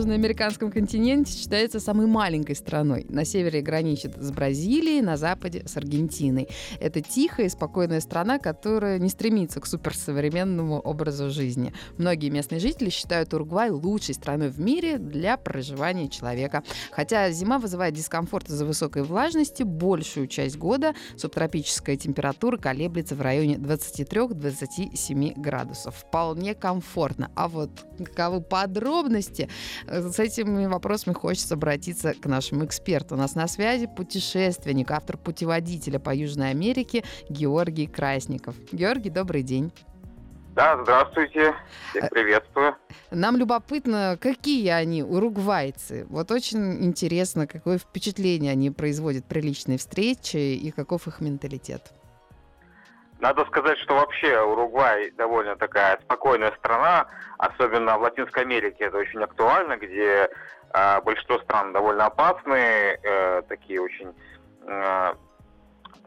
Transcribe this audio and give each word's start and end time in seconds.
Южноамериканском 0.00 0.70
континенте 0.70 1.32
считается 1.32 1.78
самой 1.78 2.06
маленькой 2.06 2.56
страной. 2.56 3.04
На 3.10 3.26
севере 3.26 3.60
граничит 3.60 4.16
с 4.16 4.30
Бразилией, 4.30 5.02
на 5.02 5.18
западе 5.18 5.62
с 5.66 5.76
Аргентиной. 5.76 6.48
Это 6.80 7.02
тихая 7.02 7.46
и 7.46 7.48
спокойная 7.50 8.00
страна, 8.00 8.38
которая 8.38 8.98
не 8.98 9.10
стремится 9.10 9.60
к 9.60 9.66
суперсовременному 9.66 10.80
образу 10.80 11.28
жизни. 11.30 11.74
Многие 11.98 12.30
местные 12.30 12.60
жители 12.60 12.88
считают 12.88 13.34
Уругвай 13.34 13.70
лучшей 13.70 14.14
страной 14.14 14.48
в 14.48 14.58
мире 14.58 14.96
для 14.96 15.36
проживания 15.36 16.08
человека. 16.08 16.62
Хотя 16.92 17.30
зима 17.30 17.58
вызывает 17.58 17.94
дискомфорт 17.94 18.48
из-за 18.48 18.64
высокой 18.64 19.02
влажности, 19.02 19.64
большую 19.64 20.28
часть 20.28 20.56
года 20.56 20.94
субтропическая 21.16 21.96
температура 21.96 22.56
колеблется 22.56 23.14
в 23.14 23.20
районе 23.20 23.56
23-27 23.56 25.38
градусов. 25.38 25.94
Вполне 25.96 26.54
комфортно. 26.54 27.30
А 27.34 27.48
вот 27.48 27.70
каковы 27.98 28.40
подробности, 28.40 29.50
с 29.90 30.18
этими 30.18 30.66
вопросами 30.66 31.14
хочется 31.14 31.54
обратиться 31.54 32.14
к 32.14 32.26
нашему 32.26 32.64
эксперту. 32.64 33.14
У 33.16 33.18
нас 33.18 33.34
на 33.34 33.48
связи 33.48 33.86
путешественник, 33.86 34.90
автор 34.90 35.16
путеводителя 35.16 35.98
по 35.98 36.14
Южной 36.14 36.50
Америке 36.50 37.04
Георгий 37.28 37.86
Красников. 37.86 38.54
Георгий, 38.72 39.10
добрый 39.10 39.42
день. 39.42 39.72
Да, 40.54 40.78
здравствуйте. 40.82 41.54
Всех 41.90 42.04
Э, 42.04 42.08
приветствую. 42.08 42.76
Нам 43.10 43.36
любопытно, 43.36 44.18
какие 44.20 44.68
они, 44.68 45.02
уругвайцы. 45.02 46.06
Вот 46.08 46.30
очень 46.30 46.84
интересно, 46.84 47.46
какое 47.46 47.78
впечатление 47.78 48.52
они 48.52 48.70
производят 48.70 49.24
при 49.26 49.40
личной 49.40 49.78
встрече 49.78 50.54
и 50.54 50.70
каков 50.70 51.06
их 51.06 51.20
менталитет. 51.20 51.92
Надо 53.20 53.44
сказать, 53.44 53.78
что 53.78 53.96
вообще 53.96 54.40
Уругвай 54.40 55.10
довольно 55.10 55.54
такая 55.56 55.98
спокойная 56.02 56.52
страна, 56.52 57.06
особенно 57.36 57.98
в 57.98 58.02
Латинской 58.02 58.42
Америке 58.42 58.84
это 58.84 58.96
очень 58.96 59.22
актуально, 59.22 59.76
где 59.76 60.30
э, 60.72 61.00
большинство 61.02 61.38
стран 61.40 61.74
довольно 61.74 62.06
опасные, 62.06 62.98
э, 63.02 63.42
такие 63.46 63.82
очень 63.82 64.14
э, 64.66 65.14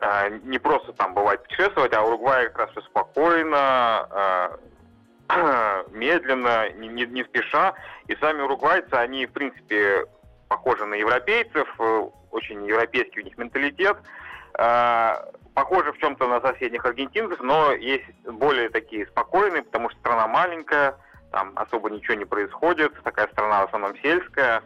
э, 0.01 0.39
не 0.43 0.57
просто 0.57 0.91
там 0.93 1.13
бывает 1.13 1.43
путешествовать, 1.43 1.93
а 1.93 2.01
Уругвай 2.01 2.47
как 2.47 2.57
раз 2.57 2.71
все 2.71 2.81
спокойно, 2.81 4.07
э, 5.29 5.83
медленно, 5.91 6.71
не, 6.71 6.87
не, 6.87 7.05
не 7.05 7.23
спеша. 7.25 7.75
И 8.07 8.15
сами 8.15 8.41
уругвайцы, 8.41 8.93
они 8.93 9.27
в 9.27 9.33
принципе 9.33 10.05
похожи 10.47 10.83
на 10.85 10.95
европейцев, 10.95 11.67
э, 11.79 12.07
очень 12.31 12.65
европейский 12.65 13.21
у 13.21 13.23
них 13.23 13.37
менталитет. 13.37 13.97
Э, 14.57 15.15
похожи 15.53 15.91
в 15.91 15.97
чем-то 15.97 16.27
на 16.27 16.41
соседних 16.41 16.85
аргентинцев, 16.85 17.39
но 17.41 17.73
есть 17.73 18.05
более 18.25 18.69
такие 18.69 19.05
спокойные, 19.07 19.63
потому 19.63 19.89
что 19.89 19.99
страна 19.99 20.27
маленькая, 20.27 20.97
там 21.31 21.53
особо 21.55 21.89
ничего 21.89 22.15
не 22.15 22.25
происходит, 22.25 22.93
такая 23.03 23.27
страна 23.29 23.61
в 23.61 23.65
основном 23.65 23.95
сельская. 24.01 24.63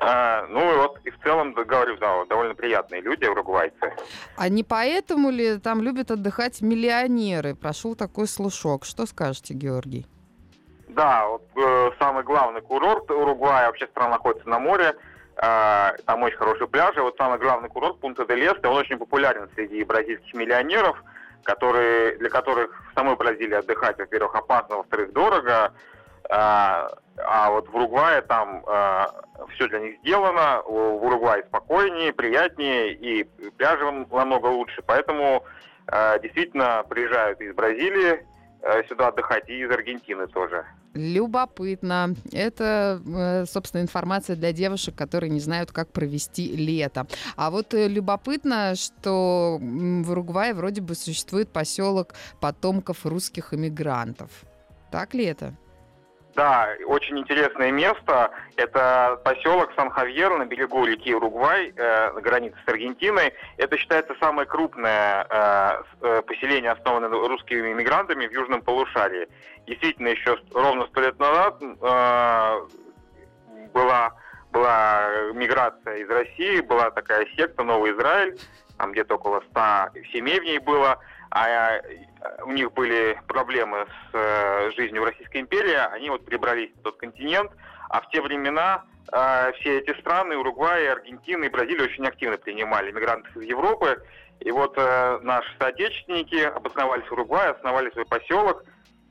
А, 0.00 0.46
ну 0.48 0.72
и 0.72 0.76
вот 0.76 0.98
и 1.04 1.10
в 1.10 1.18
целом, 1.22 1.52
говорю, 1.52 1.96
да, 1.98 2.24
довольно 2.24 2.54
приятные 2.54 3.00
люди, 3.00 3.24
уругвайцы. 3.24 3.92
А 4.36 4.48
не 4.48 4.64
поэтому 4.64 5.30
ли 5.30 5.58
там 5.58 5.80
любят 5.80 6.10
отдыхать 6.10 6.60
миллионеры? 6.60 7.54
Прошел 7.54 7.94
такой 7.94 8.26
слушок. 8.26 8.84
Что 8.84 9.06
скажете, 9.06 9.54
Георгий? 9.54 10.06
Да, 10.88 11.28
вот, 11.28 11.42
э, 11.56 11.90
самый 11.98 12.24
главный 12.24 12.62
курорт 12.62 13.10
Уругвая, 13.10 13.66
вообще 13.66 13.86
страна 13.88 14.12
находится 14.12 14.48
на 14.48 14.58
море, 14.58 14.94
там 15.36 16.22
очень 16.22 16.38
хорошие 16.38 16.66
пляжи. 16.66 17.02
Вот 17.02 17.16
самый 17.18 17.38
главный 17.38 17.68
курорт 17.68 18.00
Пунта 18.00 18.24
де 18.24 18.34
Лесте, 18.34 18.68
он 18.68 18.76
очень 18.76 18.96
популярен 18.96 19.50
среди 19.54 19.84
бразильских 19.84 20.32
миллионеров, 20.32 20.96
которые, 21.42 22.16
для 22.16 22.30
которых 22.30 22.70
в 22.90 22.94
самой 22.94 23.16
Бразилии 23.16 23.54
отдыхать, 23.54 23.98
во-первых, 23.98 24.34
опасно, 24.34 24.76
во-вторых, 24.76 25.12
дорого. 25.12 25.74
А, 26.30 26.90
а 27.18 27.50
вот 27.50 27.68
в 27.68 27.76
Уругвае 27.76 28.22
там 28.22 28.64
все 29.54 29.68
для 29.68 29.80
них 29.80 29.98
сделано, 30.00 30.62
в 30.64 31.04
Уругвае 31.04 31.44
спокойнее, 31.44 32.12
приятнее 32.12 32.92
и 32.92 33.24
пляжи 33.56 33.84
намного 34.10 34.46
лучше, 34.46 34.82
поэтому 34.86 35.44
э, 35.88 36.18
действительно 36.20 36.84
приезжают 36.88 37.40
из 37.40 37.54
Бразилии 37.54 38.24
э, 38.62 38.82
сюда 38.88 39.08
отдыхать 39.08 39.48
и 39.48 39.60
из 39.60 39.70
Аргентины 39.70 40.26
тоже. 40.26 40.64
Любопытно. 40.96 42.14
Это, 42.32 43.02
э, 43.06 43.44
собственно, 43.46 43.82
информация 43.82 44.34
для 44.34 44.52
девушек, 44.52 44.94
которые 44.94 45.28
не 45.30 45.40
знают, 45.40 45.70
как 45.70 45.92
провести 45.92 46.56
лето. 46.56 47.06
А 47.36 47.50
вот 47.50 47.74
э, 47.74 47.86
любопытно, 47.86 48.74
что 48.74 49.58
в 49.60 50.10
Уругвае 50.10 50.54
вроде 50.54 50.80
бы 50.80 50.94
существует 50.94 51.50
поселок 51.50 52.14
потомков 52.40 53.04
русских 53.04 53.52
иммигрантов. 53.52 54.30
Так 54.90 55.12
ли 55.14 55.24
это? 55.24 55.54
Да, 56.36 56.68
очень 56.84 57.18
интересное 57.18 57.70
место. 57.70 58.30
Это 58.56 59.18
поселок 59.24 59.72
Сан-Хавьер 59.74 60.36
на 60.36 60.44
берегу 60.44 60.84
реки 60.84 61.14
Уругвай, 61.14 61.72
э, 61.74 62.12
на 62.12 62.20
границе 62.20 62.58
с 62.62 62.68
Аргентиной. 62.68 63.32
Это 63.56 63.78
считается 63.78 64.14
самое 64.20 64.46
крупное 64.46 65.26
э, 65.30 65.82
э, 66.02 66.22
поселение, 66.26 66.72
основанное 66.72 67.08
русскими 67.08 67.72
иммигрантами 67.72 68.26
в 68.26 68.32
южном 68.32 68.60
полушарии. 68.60 69.28
Действительно, 69.66 70.08
еще 70.08 70.36
ровно 70.52 70.86
сто 70.88 71.00
лет 71.00 71.18
назад 71.18 71.56
э, 71.62 72.60
была, 73.72 74.12
была 74.52 75.08
миграция 75.32 75.96
из 75.96 76.10
России, 76.10 76.60
была 76.60 76.90
такая 76.90 77.26
секта 77.34 77.62
Новый 77.62 77.92
Израиль, 77.92 78.38
там 78.76 78.92
где-то 78.92 79.14
около 79.14 79.42
100 79.52 80.00
семей 80.12 80.38
в 80.38 80.44
ней 80.44 80.58
было, 80.58 80.98
а 81.30 81.48
э, 81.48 81.80
у 82.44 82.52
них 82.52 82.72
были 82.72 83.18
проблемы 83.26 83.86
с 83.86 84.14
э, 84.14 84.70
жизнью 84.76 85.02
в 85.02 85.04
Российской 85.04 85.40
империи, 85.40 85.74
они 85.92 86.10
вот 86.10 86.24
перебрались 86.24 86.70
на 86.76 86.82
тот 86.82 86.96
континент, 86.98 87.50
а 87.88 88.00
в 88.00 88.08
те 88.10 88.20
времена 88.20 88.84
э, 89.12 89.52
все 89.60 89.78
эти 89.78 89.98
страны, 90.00 90.36
Уругвай, 90.36 90.88
Аргентина 90.88 91.44
и 91.44 91.48
Бразилия 91.48 91.84
очень 91.84 92.06
активно 92.06 92.36
принимали 92.36 92.90
мигрантов 92.92 93.36
из 93.36 93.42
Европы, 93.42 94.02
и 94.40 94.50
вот 94.50 94.74
э, 94.76 95.18
наши 95.22 95.48
соотечественники 95.58 96.36
обосновались 96.36 97.06
в 97.06 97.12
Уругвае, 97.12 97.50
основали 97.50 97.90
свой 97.90 98.06
поселок, 98.06 98.64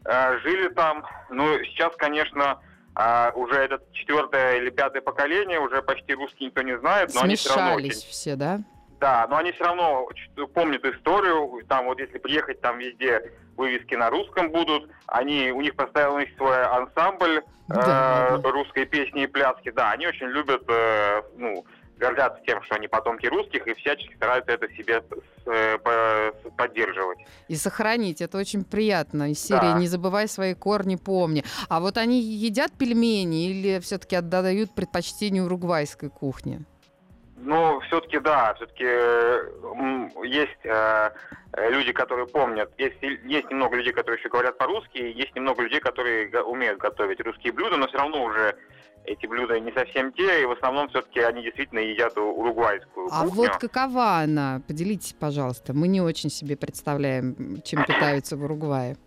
э, 0.05 0.39
жили 0.39 0.69
там, 0.69 1.05
ну, 1.29 1.57
сейчас, 1.63 1.95
конечно, 1.95 2.59
а, 2.97 3.31
уже 3.35 3.55
это 3.55 3.81
четвертое 3.91 4.57
или 4.57 4.69
пятое 4.69 5.01
поколение, 5.01 5.59
уже 5.59 5.81
почти 5.81 6.13
русский 6.13 6.45
никто 6.45 6.61
не 6.61 6.77
знает, 6.79 7.13
но 7.13 7.23
они 7.23 7.35
все 7.35 7.49
равно 7.49 7.75
очень 7.75 7.91
Смешались 7.91 8.03
все, 8.05 8.35
да? 8.37 8.59
Да, 8.99 9.27
но 9.29 9.37
они 9.37 9.51
все 9.51 9.63
равно 9.63 10.07
помнят 10.53 10.83
историю. 10.85 11.63
Там 11.67 11.85
вот 11.85 11.99
если 11.99 12.17
приехать, 12.17 12.61
там 12.61 12.77
везде 12.79 13.31
вывески 13.57 13.95
на 13.95 14.09
русском 14.09 14.51
будут. 14.51 14.89
Они, 15.07 15.51
у 15.51 15.61
них 15.61 15.75
постоянно 15.75 16.19
есть 16.19 16.35
свой 16.37 16.63
ансамбль 16.65 17.43
Да, 17.67 18.29
э, 18.31 18.37
да. 18.39 18.51
русской 18.51 18.85
песни 18.85 19.23
и 19.23 19.27
пляски. 19.27 19.71
Да, 19.71 19.91
они 19.91 20.07
очень 20.07 20.27
любят, 20.27 20.63
э, 20.67 21.21
ну, 21.37 21.65
гордятся 21.97 22.41
тем, 22.45 22.61
что 22.63 22.75
они 22.75 22.87
потомки 22.89 23.25
русских 23.27 23.65
и 23.67 23.73
всячески 23.73 24.13
стараются 24.15 24.51
это 24.51 24.67
себе 24.73 25.01
э, 25.45 26.31
поддерживать. 26.57 27.19
И 27.47 27.55
сохранить. 27.55 28.21
Это 28.21 28.37
очень 28.37 28.65
приятно. 28.65 29.31
Из 29.31 29.39
серии 29.41 29.73
Да. 29.73 29.79
«Не 29.79 29.87
забывай 29.87 30.27
свои 30.27 30.53
корни, 30.53 30.95
помни». 30.97 31.43
А 31.69 31.79
вот 31.79 31.97
они 31.97 32.19
едят 32.21 32.71
пельмени 32.77 33.49
или 33.49 33.79
все-таки 33.79 34.15
отдают 34.17 34.75
предпочтение 34.75 35.43
уругвайской 35.43 36.09
кухне? 36.09 36.61
Ну, 37.37 37.79
все-таки 37.81 38.19
да, 38.19 38.53
все-таки 38.55 38.85
есть 40.27 40.59
э, 40.63 41.09
люди, 41.69 41.91
которые 41.91 42.27
помнят, 42.27 42.71
есть, 42.77 42.95
есть 43.01 43.49
немного 43.49 43.75
людей, 43.75 43.91
которые 43.91 44.19
еще 44.19 44.29
говорят 44.29 44.57
по-русски, 44.57 44.97
есть 44.97 45.35
немного 45.35 45.63
людей, 45.63 45.79
которые 45.81 46.29
умеют 46.43 46.79
готовить 46.79 47.19
русские 47.19 47.51
блюда, 47.51 47.75
но 47.77 47.87
все 47.87 47.97
равно 47.97 48.23
уже 48.23 48.55
эти 49.03 49.27
блюда 49.27 49.59
не 49.59 49.71
совсем 49.73 50.11
те, 50.13 50.43
и 50.43 50.45
в 50.45 50.51
основном 50.51 50.89
все-таки 50.89 51.19
они 51.19 51.43
действительно 51.43 51.79
едят 51.79 52.17
уругвайскую 52.17 53.09
А 53.11 53.23
кухню. 53.23 53.35
вот 53.35 53.57
какова 53.57 54.17
она? 54.19 54.61
Поделитесь, 54.67 55.13
пожалуйста. 55.13 55.73
Мы 55.73 55.87
не 55.87 56.01
очень 56.01 56.29
себе 56.29 56.55
представляем, 56.57 57.61
чем 57.63 57.83
питаются 57.85 58.37
в 58.37 58.43
Уругвае. 58.43 58.97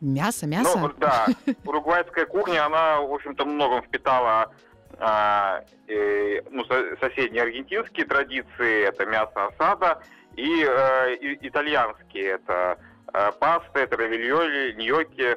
Мясо, 0.00 0.46
мясо? 0.46 0.78
Ну, 0.78 0.90
да, 0.98 1.26
уругвайская 1.64 2.26
кухня, 2.26 2.66
она, 2.66 3.00
в 3.00 3.12
общем-то, 3.12 3.44
многом 3.44 3.82
впитала 3.82 4.52
а, 4.98 5.62
э, 5.88 6.40
ну, 6.50 6.64
со- 6.64 6.96
соседние 7.00 7.42
аргентинские 7.42 8.06
традиции, 8.06 8.86
это 8.86 9.06
мясо 9.06 9.46
осада, 9.46 10.00
и, 10.36 10.64
э, 10.64 11.16
итальянские, 11.40 12.32
это 12.32 12.78
э, 13.12 13.32
паста, 13.38 13.80
это 13.80 13.96
равильоли, 13.96 14.72
ньокки. 14.72 15.36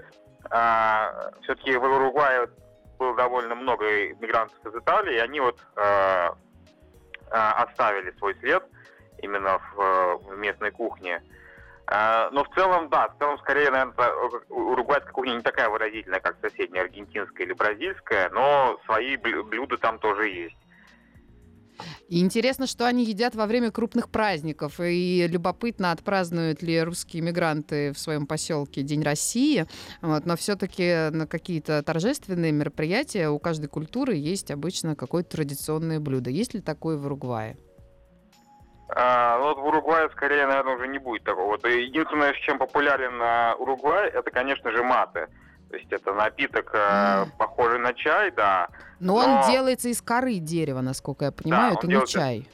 а, 0.50 1.32
все-таки 1.44 1.76
в 1.76 1.84
Уругвае 1.84 2.48
было 2.98 3.16
довольно 3.16 3.56
много 3.56 3.86
мигрантов 4.16 4.58
из 4.66 4.76
Италии, 4.76 5.16
и 5.16 5.20
они 5.20 5.40
вот 5.40 5.60
а, 5.76 6.36
а, 7.32 7.64
оставили 7.64 8.12
свой 8.18 8.36
след 8.36 8.64
именно 9.22 9.60
в, 9.76 10.18
в 10.24 10.38
местной 10.38 10.72
кухне. 10.72 11.22
Но 11.90 12.44
в 12.44 12.56
целом, 12.56 12.90
да, 12.90 13.08
в 13.10 13.18
целом, 13.18 13.38
скорее, 13.40 13.72
наверное, 13.72 13.94
уругвайская 14.50 15.14
кухня 15.14 15.34
не 15.36 15.42
такая 15.42 15.70
выразительная, 15.70 16.20
как 16.20 16.38
соседняя 16.42 16.84
аргентинская 16.84 17.46
или 17.46 17.54
бразильская, 17.54 18.30
но 18.30 18.78
свои 18.86 19.16
блюда 19.16 19.78
там 19.78 19.98
тоже 20.00 20.30
есть. 20.30 20.58
Интересно, 22.10 22.68
что 22.68 22.88
они 22.88 23.04
едят 23.04 23.36
во 23.36 23.46
время 23.46 23.72
крупных 23.72 24.10
праздников. 24.10 24.80
И 24.80 25.28
любопытно, 25.28 25.92
отпразднуют 25.92 26.62
ли 26.62 26.82
русские 26.82 27.22
мигранты 27.22 27.92
в 27.92 28.00
своем 28.00 28.26
поселке 28.26 28.82
День 28.82 29.04
России. 29.04 29.68
Вот. 30.02 30.26
Но 30.26 30.36
все-таки 30.38 31.10
на 31.12 31.28
какие-то 31.28 31.84
торжественные 31.84 32.52
мероприятия 32.52 33.30
у 33.30 33.40
каждой 33.40 33.68
культуры 33.68 34.16
есть 34.16 34.52
обычно 34.52 34.96
какое-то 34.96 35.32
традиционное 35.38 36.00
блюдо. 36.00 36.30
Есть 36.30 36.54
ли 36.54 36.62
такое 36.62 36.98
в 36.98 37.06
Уругвае? 37.06 37.58
А, 38.90 39.38
ну, 39.40 39.46
вот 39.46 39.58
в 39.58 39.66
Уругвае 39.66 40.10
скорее, 40.12 40.48
наверное, 40.48 40.76
уже 40.76 40.88
не 40.88 40.98
будет 40.98 41.24
такого. 41.24 41.48
Вот 41.48 41.66
единственное, 41.68 42.34
с 42.34 42.38
чем 42.38 42.58
популярен 42.58 43.20
а, 43.22 43.56
Уругвай, 43.60 44.10
это, 44.10 44.32
конечно 44.32 44.72
же, 44.72 44.84
маты. 44.84 45.28
То 45.70 45.76
есть 45.76 45.92
это 45.92 46.14
напиток, 46.14 46.72
э, 46.74 47.26
похожий 47.38 47.80
на 47.80 47.94
чай, 47.94 48.32
да. 48.32 48.70
Но, 49.02 49.22
но 49.22 49.42
он 49.42 49.52
делается 49.52 49.90
из 49.90 50.02
коры 50.02 50.36
дерева, 50.36 50.80
насколько 50.80 51.26
я 51.26 51.32
понимаю, 51.34 51.74
да, 51.74 51.78
это 51.78 51.88
не 51.88 52.08
чай. 52.08 52.48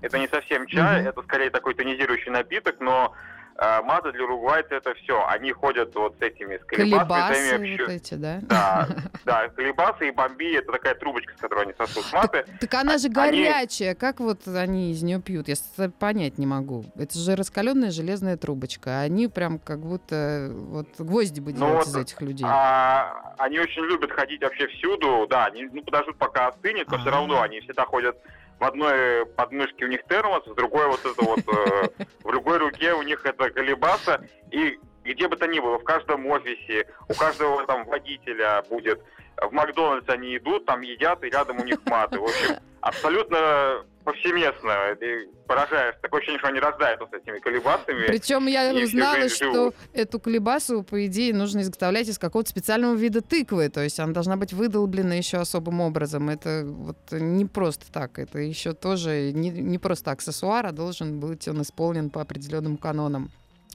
Это 0.00 0.18
не 0.18 0.28
совсем 0.28 0.66
чай, 0.66 1.00
угу. 1.00 1.08
это 1.08 1.22
скорее 1.22 1.50
такой 1.50 1.74
тонизирующий 1.74 2.30
напиток, 2.30 2.76
но 2.78 3.12
маза 3.56 4.12
для 4.12 4.24
уругвайцев 4.24 4.72
это 4.72 4.94
все. 4.94 5.24
Они 5.28 5.52
ходят 5.52 5.94
вот 5.94 6.16
с 6.18 6.22
этими, 6.22 6.56
с 6.56 6.64
колебасами. 6.64 7.50
Колебасы 7.50 7.82
вот 7.82 7.88
эти, 7.90 8.14
да? 8.14 8.38
Да, 8.42 8.88
да, 9.24 9.48
колебасы 9.48 10.08
и 10.08 10.10
бомби, 10.10 10.56
это 10.56 10.72
такая 10.72 10.94
трубочка, 10.94 11.32
с 11.36 11.40
которой 11.40 11.64
они 11.64 11.74
сосут 11.76 12.04
маты. 12.12 12.44
Так, 12.46 12.58
так 12.60 12.74
она 12.74 12.98
же 12.98 13.08
горячая, 13.08 13.90
они... 13.90 13.98
как 13.98 14.20
вот 14.20 14.46
они 14.48 14.90
из 14.90 15.02
нее 15.02 15.20
пьют? 15.20 15.48
Я 15.48 15.54
понять 15.98 16.38
не 16.38 16.46
могу. 16.46 16.84
Это 16.96 17.16
же 17.18 17.36
раскаленная 17.36 17.90
железная 17.90 18.36
трубочка, 18.36 19.00
а 19.00 19.02
они 19.02 19.28
прям 19.28 19.58
как 19.58 19.80
будто 19.80 20.50
вот 20.52 20.88
гвозди 20.98 21.40
бы 21.40 21.52
делать 21.52 21.70
ну, 21.70 21.76
вот, 21.76 21.86
из 21.86 21.96
этих 21.96 22.20
людей. 22.20 22.46
А, 22.48 23.34
они 23.38 23.58
очень 23.58 23.82
любят 23.82 24.10
ходить 24.10 24.42
вообще 24.42 24.66
всюду, 24.68 25.26
да, 25.28 25.46
они 25.46 25.68
ну, 25.72 25.82
подождут 25.82 26.16
пока 26.16 26.48
остынет, 26.48 26.88
но 26.88 26.94
А-а-а. 26.94 27.00
все 27.02 27.10
равно 27.10 27.42
они 27.42 27.60
всегда 27.60 27.84
ходят 27.84 28.16
в 28.58 28.64
одной 28.64 29.26
подмышке 29.26 29.84
у 29.84 29.88
них 29.88 30.02
термос, 30.08 30.46
в 30.46 30.54
другой 30.54 30.86
вот 30.88 31.00
это 31.00 31.22
вот, 31.22 31.40
э, 31.40 31.88
в 32.22 32.28
другой 32.28 32.58
руке 32.58 32.93
у 32.93 32.93
них 33.04 33.24
это 33.24 33.50
колебаса, 33.50 34.20
и 34.50 34.78
где 35.04 35.28
бы 35.28 35.36
то 35.36 35.46
ни 35.46 35.60
было, 35.60 35.78
в 35.78 35.84
каждом 35.84 36.26
офисе, 36.26 36.86
у 37.08 37.14
каждого 37.14 37.64
там 37.66 37.84
водителя 37.84 38.62
будет, 38.68 39.00
в 39.36 39.52
Макдональдс 39.52 40.08
они 40.08 40.36
идут, 40.36 40.64
там 40.66 40.80
едят, 40.80 41.22
и 41.22 41.30
рядом 41.30 41.60
у 41.60 41.64
них 41.64 41.78
маты. 41.86 42.18
В 42.18 42.24
общем, 42.24 42.56
абсолютно 42.84 43.84
повсеместно. 44.04 44.94
Ты 45.00 45.28
поражаешь. 45.46 45.96
Такое 46.02 46.20
ощущение, 46.20 46.38
что 46.38 46.48
они 46.48 46.60
рождаются 46.60 47.06
с 47.10 47.12
этими 47.14 47.38
колебасами. 47.38 48.06
Причем 48.06 48.46
я 48.46 48.72
узнала, 48.74 49.28
что 49.28 49.52
живут. 49.52 49.74
эту 49.92 50.20
колебасу, 50.20 50.82
по 50.82 51.06
идее, 51.06 51.34
нужно 51.34 51.60
изготовлять 51.60 52.08
из 52.08 52.18
какого-то 52.18 52.50
специального 52.50 52.94
вида 52.94 53.22
тыквы. 53.22 53.68
То 53.70 53.82
есть 53.82 53.98
она 53.98 54.12
должна 54.12 54.36
быть 54.36 54.52
выдолблена 54.52 55.14
еще 55.14 55.38
особым 55.38 55.80
образом. 55.80 56.28
Это 56.28 56.64
вот 56.66 56.98
не 57.12 57.46
просто 57.46 57.90
так. 57.90 58.18
Это 58.18 58.38
еще 58.38 58.74
тоже 58.74 59.32
не, 59.32 59.50
не 59.50 59.78
просто 59.78 60.10
аксессуар, 60.10 60.66
а 60.66 60.72
должен 60.72 61.20
быть 61.20 61.48
он 61.48 61.62
исполнен 61.62 62.10
по 62.10 62.20
определенным 62.20 62.76
канонам. 62.76 63.30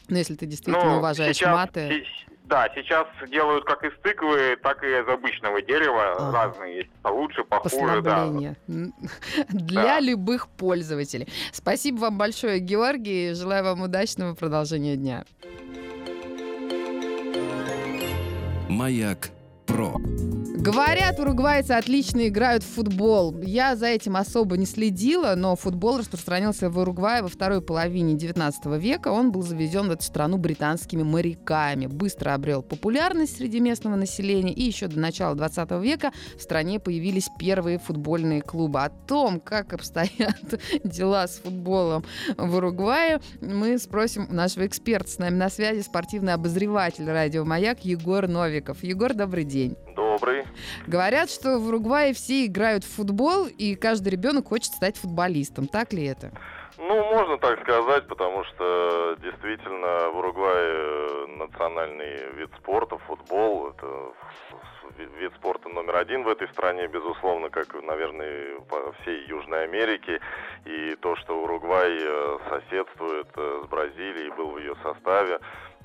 Но 0.08 0.18
если 0.18 0.36
ты 0.36 0.46
действительно 0.46 0.94
ну, 0.94 0.98
уважаешь 0.98 1.36
сейчас, 1.36 1.56
маты... 1.56 2.04
Да, 2.50 2.68
сейчас 2.74 3.06
делают 3.30 3.64
как 3.66 3.84
из 3.84 3.92
тыквы, 4.02 4.58
так 4.64 4.84
и 4.84 4.88
из 4.88 5.08
обычного 5.08 5.62
дерева. 5.62 6.16
А. 6.18 6.32
Разные 6.32 6.78
есть. 6.78 6.90
Лучше, 7.04 7.44
похуже, 7.44 8.02
да. 8.02 8.28
Для 9.50 9.84
да. 9.84 10.00
любых 10.00 10.48
пользователей. 10.48 11.28
Спасибо 11.52 12.00
вам 12.00 12.18
большое, 12.18 12.60
Георгий. 12.60 13.36
Желаю 13.36 13.64
вам 13.66 13.84
удачного 13.84 14.34
продолжения 14.34 14.96
дня. 14.96 15.26
Маяк 18.68 19.30
про. 19.68 19.94
Говорят, 20.60 21.18
уругвайцы 21.22 21.72
отлично 21.72 22.28
играют 22.28 22.64
в 22.64 22.68
футбол. 22.68 23.40
Я 23.40 23.78
за 23.78 23.86
этим 23.86 24.18
особо 24.18 24.58
не 24.58 24.66
следила, 24.66 25.36
но 25.36 25.56
футбол 25.56 26.00
распространился 26.00 26.70
в 26.70 26.78
Уругвае 26.78 27.22
во 27.22 27.30
второй 27.30 27.62
половине 27.62 28.16
19 28.16 28.66
века. 28.78 29.08
Он 29.08 29.32
был 29.32 29.42
завезен 29.42 29.88
в 29.88 29.92
эту 29.92 30.04
страну 30.04 30.38
британскими 30.38 31.02
моряками. 31.02 31.86
Быстро 31.86 32.34
обрел 32.34 32.62
популярность 32.62 33.38
среди 33.38 33.62
местного 33.62 33.96
населения. 33.96 34.52
И 34.52 34.64
еще 34.64 34.88
до 34.88 35.00
начала 35.00 35.34
20 35.34 35.72
века 35.82 36.12
в 36.38 36.42
стране 36.42 36.82
появились 36.82 37.30
первые 37.40 37.80
футбольные 37.80 38.42
клубы. 38.42 38.82
О 38.82 38.90
том, 38.90 39.40
как 39.40 39.72
обстоят 39.72 40.60
дела 40.84 41.26
с 41.30 41.38
футболом 41.38 42.04
в 42.38 42.54
Уругвае, 42.54 43.22
мы 43.40 43.78
спросим 43.78 44.28
у 44.30 44.34
нашего 44.34 44.68
эксперта. 44.68 45.10
С 45.10 45.20
нами 45.20 45.36
на 45.36 45.50
связи 45.50 45.80
спортивный 45.84 46.34
обозреватель 46.34 47.10
радио 47.10 47.46
«Маяк» 47.46 47.86
Егор 47.86 48.28
Новиков. 48.28 48.84
Егор, 48.84 49.14
добрый 49.14 49.46
день. 49.46 49.78
Добрый. 50.00 50.46
Говорят, 50.88 51.30
что 51.30 51.60
в 51.60 51.68
Уругвае 51.68 52.14
все 52.14 52.46
играют 52.46 52.86
в 52.86 52.88
футбол, 52.88 53.48
и 53.48 53.76
каждый 53.76 54.10
ребенок 54.10 54.48
хочет 54.48 54.72
стать 54.72 54.96
футболистом. 54.96 55.68
Так 55.68 55.92
ли 55.92 56.06
это? 56.06 56.32
Ну, 56.82 57.04
можно 57.04 57.38
так 57.38 57.60
сказать, 57.62 58.08
потому 58.08 58.46
что 58.46 59.18
действительно 59.22 60.12
в 60.12 60.18
Уругвае 60.18 61.28
национальный 61.28 62.32
вид 62.36 62.50
спорта, 62.58 62.98
футбол, 63.00 63.72
это 63.72 64.14
вид 65.20 65.34
спорта 65.36 65.68
номер 65.68 65.98
один 65.98 66.24
в 66.24 66.30
этой 66.30 66.48
стране, 66.48 66.88
безусловно, 66.88 67.50
как, 67.50 67.74
наверное, 67.84 68.62
по 68.62 68.94
всей 68.94 69.26
Южной 69.28 69.66
Америке. 69.66 70.22
И 70.64 70.96
то, 71.02 71.18
что 71.18 71.44
Уругвай 71.44 71.98
э, 72.02 72.38
соседствует 72.50 73.28
э, 73.36 73.62
с 73.66 73.68
Бразилией, 73.68 74.30
был 74.32 74.52
в 74.52 74.58
ее 74.60 74.76
составе, 74.82 75.40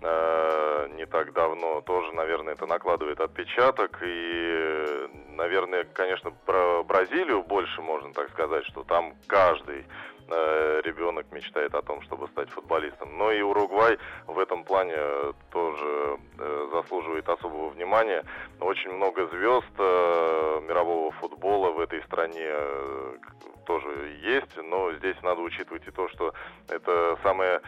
Э, 0.06 0.88
не 0.96 1.06
так 1.06 1.32
давно, 1.32 1.80
тоже, 1.80 2.12
наверное, 2.12 2.54
это 2.54 2.66
накладывает 2.66 3.20
отпечаток. 3.20 3.98
И, 4.04 5.08
наверное, 5.30 5.84
конечно, 5.84 6.30
про 6.44 6.82
Бразилию 6.82 7.42
больше 7.42 7.80
можно 7.80 8.12
так 8.12 8.30
сказать, 8.30 8.66
что 8.66 8.84
там 8.84 9.14
каждый 9.26 9.80
э, 9.80 9.84
ребенок 10.28 11.26
мечтает 11.32 11.74
о 11.74 11.82
том, 11.82 12.02
чтобы 12.02 12.28
стать 12.28 12.50
футболистом. 12.50 13.16
Но 13.18 13.30
и 13.30 13.42
Уругвай 13.42 13.98
в 14.26 14.38
этом 14.38 14.64
плане 14.64 14.96
тоже 15.50 16.18
э, 16.38 16.68
заслуживает 16.72 17.28
особого 17.28 17.70
внимания. 17.70 18.24
Очень 18.60 18.92
много 18.92 19.26
звезд 19.28 19.64
мирового 19.78 21.10
футбола 21.12 21.70
в 21.70 21.80
этой 21.80 22.02
стране 22.04 22.50
тоже 23.66 24.18
есть, 24.22 24.56
но 24.56 24.92
здесь 24.92 25.16
надо 25.22 25.40
учитывать 25.40 25.86
и 25.86 25.90
то, 25.90 26.08
что 26.10 26.34
это 26.68 27.18
самая 27.22 27.62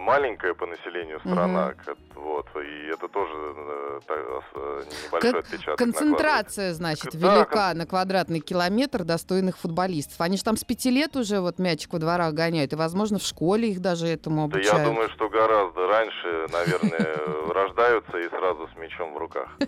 маленькая 0.00 0.54
по 0.54 0.66
населению 0.66 1.20
страна, 1.20 1.74
угу. 1.86 2.22
вот, 2.22 2.46
и 2.56 2.88
это 2.92 3.08
тоже 3.08 3.32
э, 3.34 4.00
э, 4.08 4.82
небольшой 5.06 5.32
Кон- 5.32 5.40
отпечаток. 5.40 5.78
Концентрация, 5.78 6.72
значит, 6.72 7.10
да, 7.14 7.36
велика 7.36 7.68
кон... 7.70 7.78
на 7.78 7.86
квадратный 7.86 8.40
километр 8.40 9.04
достойных 9.04 9.58
футболистов. 9.58 10.20
Они 10.20 10.36
же 10.36 10.44
там 10.44 10.56
с 10.56 10.64
пяти 10.64 10.90
лет 10.90 11.16
уже 11.16 11.40
вот 11.40 11.58
мячик 11.58 11.92
дворах 12.02 12.34
гоняют, 12.34 12.72
и, 12.72 12.76
возможно, 12.76 13.18
в 13.18 13.22
школе 13.22 13.70
их 13.70 13.80
даже 13.80 14.06
этому 14.06 14.44
обучают. 14.44 14.72
Да 14.72 14.78
я 14.82 14.84
думаю, 14.84 15.08
что 15.10 15.28
гораздо 15.28 15.86
раньше, 15.86 16.46
наверное, 16.52 17.16
рождаются 17.54 18.18
и 18.18 18.28
сразу 18.28 18.68
с 18.74 18.78
мячом 18.78 19.14
в 19.14 19.18
руках. 19.18 19.48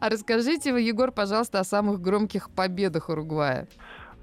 А 0.00 0.08
расскажите 0.08 0.70
Егор, 0.70 1.10
пожалуйста, 1.12 1.60
о 1.60 1.64
самых 1.64 2.00
громких 2.00 2.50
победах 2.50 3.08
Уругвая. 3.08 3.68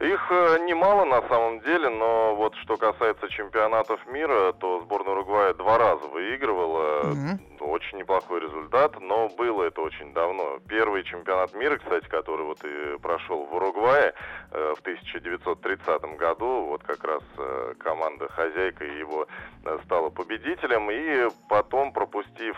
Их 0.04 0.32
э, 0.32 0.58
немало 0.66 1.06
на 1.06 1.22
самом 1.30 1.62
деле, 1.62 1.88
но 1.88 2.36
вот 2.36 2.54
что 2.56 2.76
касается 2.76 3.30
чемпионатов 3.30 4.06
мира, 4.08 4.52
то 4.52 4.82
сборная 4.82 5.14
Уругвая 5.14 5.54
два 5.54 5.78
раза 5.78 6.06
выигрывала. 6.08 7.04
Mm-hmm. 7.04 7.40
Очень 7.62 8.00
неплохой 8.00 8.42
результат, 8.42 9.00
но 9.00 9.30
было 9.30 9.64
это 9.64 9.80
очень 9.80 10.14
давно. 10.14 10.60
Первый 10.68 11.04
чемпионат 11.06 11.54
мира, 11.54 11.78
кстати, 11.78 12.06
который 12.10 12.46
вот 12.46 12.60
и 12.66 12.98
прошел 13.00 13.46
в 13.46 13.56
Уругвае 13.56 14.14
э, 14.52 14.74
в 14.76 14.82
1930 14.82 16.18
году, 16.18 16.66
вот 16.66 16.84
как 16.84 17.02
раз 17.06 17.24
э, 17.38 17.74
команда 17.80 18.28
хозяйка 18.28 18.84
его 18.84 19.26
стала 19.86 20.10
победителем, 20.10 20.92
и 20.92 21.30
потом 21.48 21.94
пропустив 21.94 22.58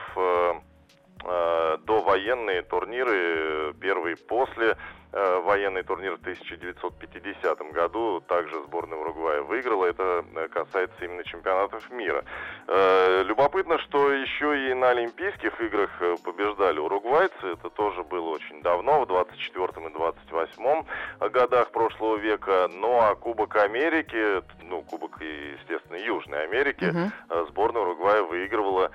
довоенные 1.86 2.62
турниры, 2.62 3.74
первый 3.82 4.16
после 4.16 4.78
Э, 5.18 5.40
военный 5.40 5.82
турнир 5.84 6.18
в 6.18 6.20
1950 6.20 7.72
году 7.72 8.20
также 8.28 8.62
сборная 8.64 8.98
Уругвая 8.98 9.42
выиграла. 9.44 9.86
Это 9.86 10.26
э, 10.36 10.50
касается 10.50 11.06
именно 11.06 11.24
чемпионатов 11.24 11.90
мира. 11.90 12.26
Э, 12.68 13.24
любопытно, 13.24 13.80
что 13.80 14.12
еще 14.12 14.70
и 14.70 14.74
на 14.74 14.90
Олимпийских 14.90 15.62
играх 15.62 15.90
побеждали 16.22 16.80
уругвайцы. 16.80 17.46
Это 17.54 17.70
тоже 17.70 18.04
было 18.04 18.32
очень 18.32 18.62
давно, 18.62 19.06
в 19.06 19.08
24 19.08 19.88
и 19.88 19.94
28 19.94 20.84
годах 21.30 21.72
прошлого 21.72 22.18
века. 22.18 22.70
Ну 22.74 23.00
а 23.00 23.16
Кубок 23.16 23.56
Америки, 23.56 24.44
ну 24.64 24.82
Кубок, 24.82 25.22
естественно, 25.22 25.96
Южной 25.96 26.44
Америки, 26.44 26.90
угу. 26.90 27.46
сборная 27.46 27.84
Уругвая 27.84 28.22
выигрывала 28.22 28.92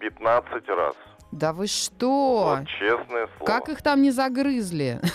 15 0.00 0.68
раз. 0.68 0.96
Да 1.32 1.54
вы 1.54 1.66
что? 1.66 2.58
Вот 2.58 2.68
честное 2.78 3.26
слово. 3.38 3.46
Как 3.46 3.68
их 3.70 3.82
там 3.82 4.02
не 4.02 4.10
загрызли? 4.10 5.00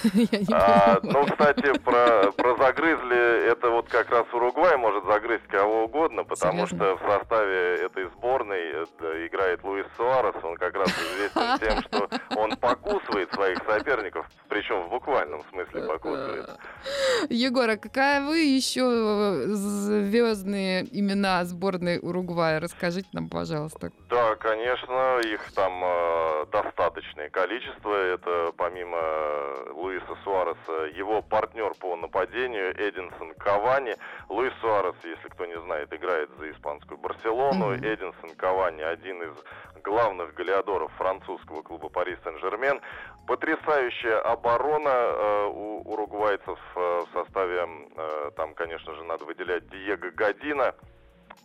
А, 0.52 1.00
ну, 1.04 1.26
кстати, 1.26 1.78
про, 1.80 2.32
про 2.32 2.56
загрызли, 2.58 3.50
это 3.52 3.70
вот 3.70 3.88
как 3.88 4.10
раз 4.10 4.26
Уругвай 4.34 4.78
может 4.78 5.06
загрызть 5.06 5.46
кого 5.48 5.84
угодно, 5.86 6.24
потому 6.24 6.66
Серьезно? 6.68 6.78
что 6.78 6.98
в 6.98 7.12
составе 7.12 7.76
этой 7.86 8.10
сборной 8.18 8.60
э, 8.60 9.28
играет 9.28 9.64
Луис 9.64 9.86
Суарес, 9.96 10.36
он 10.44 10.56
как 10.58 10.76
раз 10.76 10.88
известен 10.90 11.60
тем, 11.60 11.82
что 11.84 12.10
он 12.36 12.56
покусывает 12.58 13.32
своих 13.34 13.60
соперников, 13.68 14.26
причем 14.48 14.88
в 14.88 14.90
буквальном 14.90 15.44
смысле 15.52 15.82
покусывает. 15.88 16.50
Егор, 17.30 17.70
а 17.70 17.78
какая 17.78 18.26
вы 18.26 18.40
еще 18.40 19.44
звездные 19.48 20.88
имена 20.92 21.44
сборной 21.46 22.00
Уругвая? 22.00 22.60
Расскажите 22.60 23.08
нам, 23.14 23.30
пожалуйста. 23.30 23.92
Да, 24.10 24.36
конечно, 24.36 25.20
их 25.20 25.52
там 25.54 25.84
э, 26.08 26.46
достаточное 26.52 27.30
количество. 27.30 27.94
Это 27.94 28.52
помимо 28.58 28.98
Луиса 29.74 30.16
Суареса, 30.24 30.98
его 30.98 31.22
партнер 31.22 31.74
по 31.76 31.96
нападению 31.96 32.72
Эдинсон 32.74 33.34
Кавани. 33.36 33.96
Луис 34.30 34.54
Суарес, 34.62 34.96
если 35.04 35.28
кто 35.30 35.46
не 35.46 35.60
знает, 35.62 35.94
играет 35.94 36.30
за 36.38 36.52
испанскую 36.52 36.98
Барселону. 36.98 37.72
Мгм. 37.72 37.86
Эдинсон 37.86 38.36
Кавани 38.36 38.82
один 38.82 39.24
из 39.24 39.34
главных 39.84 40.34
голеадоров 40.34 40.92
французского 40.98 41.62
клуба 41.62 41.90
Пари 41.90 42.18
Сен-Жермен. 42.24 42.82
Потрясающая 43.26 44.20
оборона 44.20 44.90
э, 44.90 45.46
у 45.48 45.82
уругвайцев 45.82 46.60
э, 46.76 46.80
в 46.80 47.08
составе, 47.14 47.68
э, 47.96 48.32
там, 48.36 48.54
конечно 48.54 48.94
же, 48.96 49.04
надо 49.04 49.26
выделять 49.26 49.70
Диего 49.70 50.10
Година. 50.12 50.76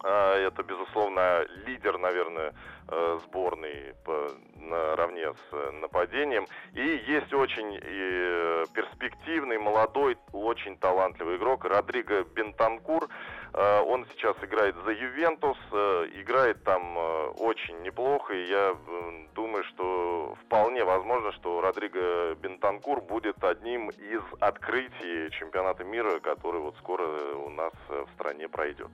А, 0.03 0.37
Это, 0.37 0.63
безусловно, 0.63 1.45
лидер, 1.67 1.99
наверное, 1.99 2.53
э, 2.89 3.19
сборной 3.25 3.95
наравне 4.73 5.33
с 5.33 5.53
э, 5.53 5.71
нападением. 5.81 6.47
И 6.75 7.03
есть 7.07 7.33
очень 7.33 7.79
э, 7.83 8.65
перспективный, 8.75 9.59
молодой, 9.59 10.17
очень 10.33 10.77
талантливый 10.79 11.37
игрок 11.37 11.65
Родриго 11.65 12.25
Бентанкур. 12.25 13.09
Э, 13.55 13.81
Он 13.81 14.07
сейчас 14.13 14.37
играет 14.43 14.75
за 14.85 14.93
Ювентус, 14.93 15.59
э, 15.73 16.07
играет 16.15 16.63
там 16.65 16.97
э, 16.97 17.27
очень 17.39 17.83
неплохо, 17.83 18.33
и 18.33 18.49
я 18.49 18.75
думаю, 19.35 19.65
что 19.65 20.37
вполне 20.47 20.85
возможно, 20.85 21.33
что 21.33 21.61
Родриго 21.61 22.35
Бентанкур 22.37 23.03
будет 23.03 23.43
одним 23.45 23.91
из 23.91 24.23
открытий 24.41 25.31
чемпионата 25.39 25.85
мира, 25.85 26.19
который 26.21 26.61
вот 26.61 26.77
скоро 26.79 27.05
у 27.35 27.51
нас 27.51 27.73
в 27.89 28.09
стране 28.15 28.49
пройдет. 28.49 28.89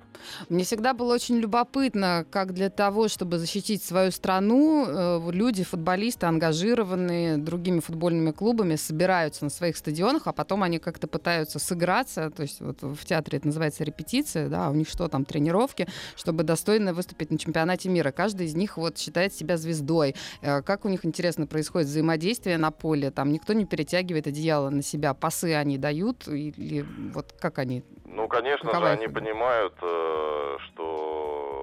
Мне 0.48 0.64
всегда 0.64 0.94
было 0.94 1.14
очень 1.14 1.38
любопытно, 1.38 2.24
как 2.30 2.52
для 2.52 2.70
того, 2.70 3.08
чтобы 3.08 3.38
защитить 3.38 3.82
свою 3.82 4.10
страну, 4.10 5.30
люди, 5.30 5.64
футболисты, 5.64 6.26
ангажированные 6.26 7.36
другими 7.36 7.80
футбольными 7.80 8.30
клубами, 8.32 8.76
собираются 8.76 9.44
на 9.44 9.50
своих 9.50 9.76
стадионах, 9.76 10.26
а 10.26 10.32
потом 10.32 10.62
они 10.62 10.78
как-то 10.78 11.06
пытаются 11.08 11.58
сыграться, 11.58 12.30
то 12.30 12.42
есть 12.42 12.60
вот 12.60 12.82
в 12.82 13.04
театре 13.04 13.38
это 13.38 13.48
называется 13.48 13.84
репетиция, 13.84 14.47
да, 14.48 14.66
а 14.66 14.70
у 14.70 14.74
них 14.74 14.88
что 14.88 15.08
там, 15.08 15.24
тренировки, 15.24 15.86
чтобы 16.16 16.42
достойно 16.42 16.92
выступить 16.92 17.30
на 17.30 17.38
чемпионате 17.38 17.88
мира. 17.88 18.10
Каждый 18.10 18.46
из 18.46 18.54
них 18.54 18.76
вот 18.76 18.98
считает 18.98 19.34
себя 19.34 19.56
звездой. 19.56 20.14
Э, 20.42 20.62
Как 20.62 20.84
у 20.84 20.88
них, 20.88 21.04
интересно, 21.04 21.46
происходит 21.46 21.88
взаимодействие 21.88 22.58
на 22.58 22.70
поле? 22.70 23.10
Там 23.10 23.32
никто 23.32 23.52
не 23.52 23.64
перетягивает 23.64 24.26
одеяло 24.26 24.70
на 24.70 24.82
себя, 24.82 25.14
пасы 25.14 25.54
они 25.54 25.78
дают 25.78 26.28
или 26.28 26.84
вот 27.14 27.34
как 27.40 27.58
они? 27.58 27.82
Ну, 28.04 28.26
конечно 28.28 28.70
же, 28.70 28.86
они 28.86 29.08
понимают, 29.08 29.74
э, 29.82 30.56
что 30.66 31.57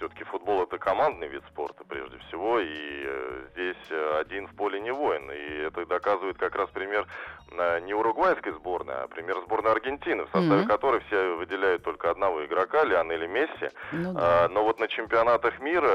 все-таки 0.00 0.24
футбол 0.24 0.62
это 0.62 0.78
командный 0.78 1.28
вид 1.28 1.42
спорта 1.50 1.84
прежде 1.86 2.16
всего, 2.20 2.58
и 2.58 2.66
э, 3.04 3.46
здесь 3.52 3.76
э, 3.90 4.18
один 4.18 4.46
в 4.46 4.56
поле 4.56 4.80
не 4.80 4.90
воин. 4.90 5.30
И 5.30 5.58
это 5.66 5.84
доказывает 5.84 6.38
как 6.38 6.54
раз 6.56 6.70
пример 6.70 7.06
э, 7.52 7.80
не 7.80 7.92
уругвайской 7.92 8.52
сборной, 8.52 8.94
а 8.94 9.08
пример 9.08 9.36
сборной 9.44 9.72
Аргентины, 9.72 10.22
в 10.24 10.30
составе 10.30 10.60
Мгм. 10.62 10.68
которой 10.68 11.00
все 11.02 11.34
выделяют 11.36 11.82
только 11.82 12.10
одного 12.10 12.42
игрока, 12.46 12.82
Лионеля 12.84 13.28
Месси. 13.28 13.68
Ну 13.92 14.14
А, 14.16 14.48
Но 14.48 14.64
вот 14.64 14.80
на 14.80 14.88
чемпионатах 14.88 15.60
мира 15.60 15.92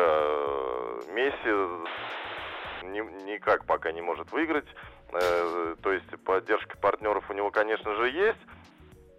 Месси 1.11 1.49
ни- 2.85 3.23
никак 3.23 3.65
пока 3.65 3.91
не 3.91 4.01
может 4.03 4.31
выиграть. 4.31 4.67
То 5.11 5.91
есть 5.91 6.23
поддержка 6.25 6.77
партнеров 6.77 7.23
у 7.29 7.33
него, 7.33 7.49
конечно 7.49 7.95
же, 7.95 8.09
есть, 8.09 8.37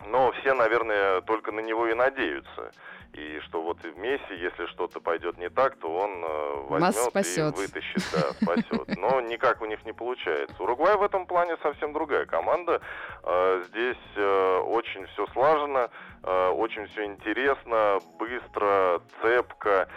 но 0.07 0.31
все, 0.33 0.55
наверное, 0.55 1.23
только 1.23 1.51
на 1.51 1.61
него 1.61 1.89
и 1.89 1.95
надеются. 1.95 2.71
И 3.17 3.41
что 3.47 3.63
вот 3.63 3.83
и 3.85 3.89
Месси, 3.99 4.35
если 4.35 4.67
что-то 4.67 5.01
пойдет 5.01 5.39
не 5.39 5.49
так, 5.49 5.77
то 5.77 5.89
он 5.89 6.23
э, 6.23 6.55
возьмет 6.69 6.95
спасет. 7.11 7.55
и 7.55 7.57
вытащит, 7.57 8.03
да, 8.13 8.33
спасет. 8.43 8.97
Но 8.99 9.21
никак 9.23 9.63
у 9.63 9.65
них 9.67 9.83
не 9.87 9.93
получается. 9.95 10.63
Уругвай 10.63 10.97
в 10.97 11.03
этом 11.03 11.27
плане 11.27 11.57
совсем 11.63 11.93
другая 11.95 12.27
команда. 12.27 12.83
Э, 13.23 13.63
Здесь 13.69 13.97
э, 14.17 14.59
очень 14.67 15.07
все 15.07 15.27
слажено, 15.29 15.89
очень 16.23 16.87
все 16.89 17.05
интересно, 17.05 17.99
быстро, 18.19 19.01
цепко. 19.23 19.89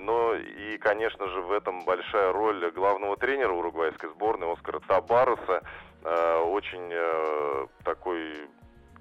Но 0.00 0.34
и, 0.34 0.78
конечно 0.78 1.28
же, 1.28 1.42
в 1.42 1.52
этом 1.52 1.84
большая 1.84 2.32
роль 2.32 2.70
главного 2.72 3.16
тренера 3.16 3.52
уругвайской 3.52 4.10
сборной 4.10 4.52
Оскара 4.52 4.80
Табареса. 4.80 5.62
Э, 6.02 6.38
Очень 6.42 6.92
такой 7.84 8.48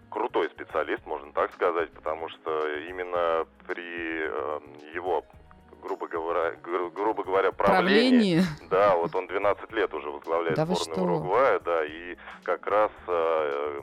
крутой 0.10 0.50
специалист, 0.50 1.06
можно 1.06 1.32
так 1.34 1.54
сказать, 1.54 1.92
потому 1.92 2.30
что 2.30 2.68
именно 2.90 3.46
при 3.68 3.84
э, 4.28 4.60
его 4.94 5.24
грубо 5.82 6.08
говоря, 6.08 6.56
гру- 6.62 6.92
грубо 6.92 7.24
говоря, 7.24 7.52
правлении, 7.54 8.42
Правление. 8.42 8.44
да, 8.70 8.96
вот 8.96 9.16
он 9.16 9.28
12 9.28 9.72
лет 9.72 9.94
уже 9.94 10.10
возглавляет 10.10 10.58
Да 10.58 10.66
сборную? 10.66 11.04
Уругвая, 11.04 11.60
да, 11.62 11.86
и 11.86 12.18
как 12.44 12.68
раз 12.68 12.92
э, 13.08 13.82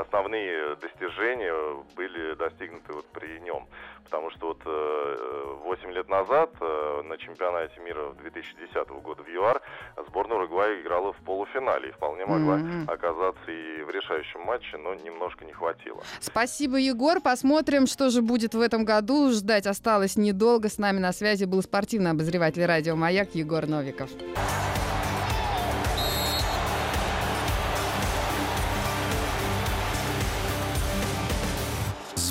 основные 0.00 0.76
достижения 0.76 1.54
были 1.96 2.34
достигнуты 2.34 2.92
вот 2.92 3.06
при 3.06 3.38
нем. 3.40 3.66
Потому 4.04 4.30
что 4.32 4.48
вот 4.48 4.60
э, 4.66 5.56
8 5.64 5.92
лет 5.92 6.08
назад 6.08 6.50
э, 6.60 7.02
на 7.04 7.16
чемпионате 7.16 7.78
мира 7.80 8.12
2010 8.20 8.88
года 9.02 9.22
в 9.22 9.28
ЮАР 9.28 9.62
сборная 10.08 10.38
Уругвая 10.38 10.80
играла 10.80 11.12
в 11.12 11.16
полуфинале 11.18 11.90
и 11.90 11.92
вполне 11.92 12.26
могла 12.26 12.56
Мгм. 12.56 12.90
оказаться 12.90 13.50
и 13.50 13.82
в 13.84 13.90
решающем 13.90 14.40
матче, 14.40 14.76
но 14.78 14.94
немножко 14.94 15.44
не 15.44 15.52
хватило. 15.52 16.02
Спасибо, 16.18 16.76
Егор. 16.78 17.20
Посмотрим, 17.20 17.86
что 17.86 18.10
же 18.10 18.20
будет 18.20 18.54
в 18.54 18.60
этом 18.60 18.84
году. 18.84 19.30
Ждать 19.30 19.66
осталось 19.68 20.16
недолго. 20.16 20.68
С 20.68 20.78
нами 20.78 20.98
на 20.98 21.12
связи 21.12 21.44
был 21.44 21.62
спортивный 21.62 22.10
обозреватель 22.10 22.64
радио 22.66 22.96
«Маяк» 22.96 23.34
Егор 23.36 23.64
Новиков. 23.68 24.10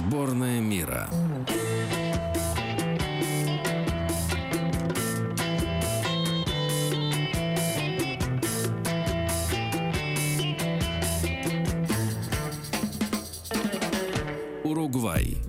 Сборная 0.10 0.60
мира. 0.60 1.08
Уругвай. 14.64 15.49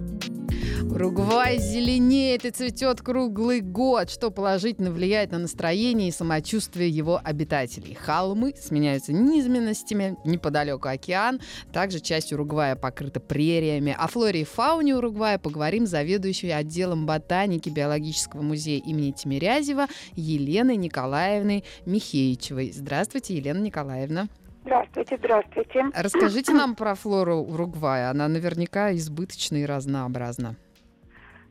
Уругвай 1.01 1.57
зеленеет 1.57 2.45
и 2.45 2.51
цветет 2.51 3.01
круглый 3.01 3.63
год, 3.63 4.11
что 4.11 4.31
положительно 4.31 4.91
влияет 4.91 5.33
на 5.33 5.39
настроение 5.39 6.09
и 6.09 6.13
самочувствие 6.13 6.91
его 6.91 7.19
обитателей. 7.25 7.95
Холмы 7.95 8.53
сменяются 8.55 9.15
низменностями, 9.15 10.19
неподалеку 10.27 10.89
океан, 10.89 11.41
также 11.73 12.01
часть 12.01 12.35
Уругвая 12.35 12.77
покрыта 12.77 13.19
прериями. 13.19 13.97
О 13.99 14.09
флоре 14.09 14.43
и 14.43 14.45
фауне 14.45 14.95
Уругвая 14.95 15.39
поговорим 15.39 15.87
с 15.87 15.91
заведующей 15.91 16.55
отделом 16.55 17.07
ботаники 17.07 17.71
Биологического 17.71 18.43
музея 18.43 18.83
имени 18.83 19.13
Тимирязева 19.13 19.87
Еленой 20.17 20.77
Николаевной 20.77 21.65
Михеичевой. 21.87 22.73
Здравствуйте, 22.73 23.39
Елена 23.39 23.59
Николаевна. 23.59 24.29
Здравствуйте, 24.65 25.17
здравствуйте. 25.17 25.85
Расскажите 25.95 26.53
нам 26.53 26.75
про 26.75 26.95
флору 26.95 27.37
Уругвая. 27.37 28.11
Она 28.11 28.29
наверняка 28.29 28.95
избыточна 28.95 29.57
и 29.57 29.65
разнообразна. 29.65 30.57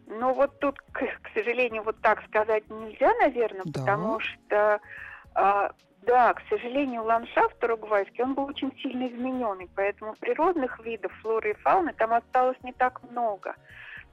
Ну 0.09 0.33
вот 0.33 0.59
тут, 0.59 0.79
к, 0.91 0.99
к 1.01 1.29
сожалению, 1.35 1.83
вот 1.83 2.01
так 2.01 2.23
сказать 2.25 2.67
нельзя, 2.69 3.13
наверное, 3.21 3.61
Да. 3.65 3.79
потому 3.81 4.19
что, 4.19 4.79
а, 5.35 5.71
да, 6.01 6.33
к 6.33 6.41
сожалению, 6.49 7.03
ландшафт 7.03 7.63
уругвайский, 7.63 8.23
он 8.23 8.33
был 8.33 8.45
очень 8.45 8.75
сильно 8.81 9.07
измененный, 9.07 9.69
поэтому 9.75 10.15
природных 10.15 10.79
видов 10.79 11.13
флоры 11.21 11.51
и 11.51 11.61
фауны 11.61 11.93
там 11.93 12.13
осталось 12.13 12.57
не 12.63 12.73
так 12.73 13.01
много. 13.11 13.55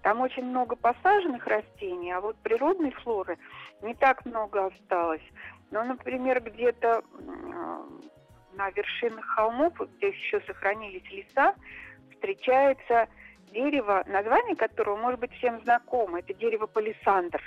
Там 0.02 0.20
очень 0.20 0.44
много 0.44 0.76
посаженных 0.76 1.46
растений, 1.46 2.12
а 2.12 2.20
вот 2.20 2.36
природной 2.42 2.90
флоры 2.92 3.38
не 3.80 3.94
так 3.94 4.24
много 4.26 4.66
осталось. 4.66 5.22
Ну, 5.70 5.82
например, 5.82 6.42
где-то 6.42 7.02
м, 7.18 8.02
на 8.52 8.70
вершинах 8.70 9.24
холмов, 9.24 9.72
где 9.96 10.08
еще 10.08 10.42
сохранились 10.42 11.10
леса, 11.10 11.54
встречается 12.12 13.08
дерево, 13.52 14.02
название 14.06 14.56
которого 14.56 14.96
может 14.96 15.20
быть 15.20 15.32
всем 15.32 15.62
знакомо. 15.62 16.20
Это 16.20 16.34
дерево 16.34 16.66
палисандр. 16.66 17.42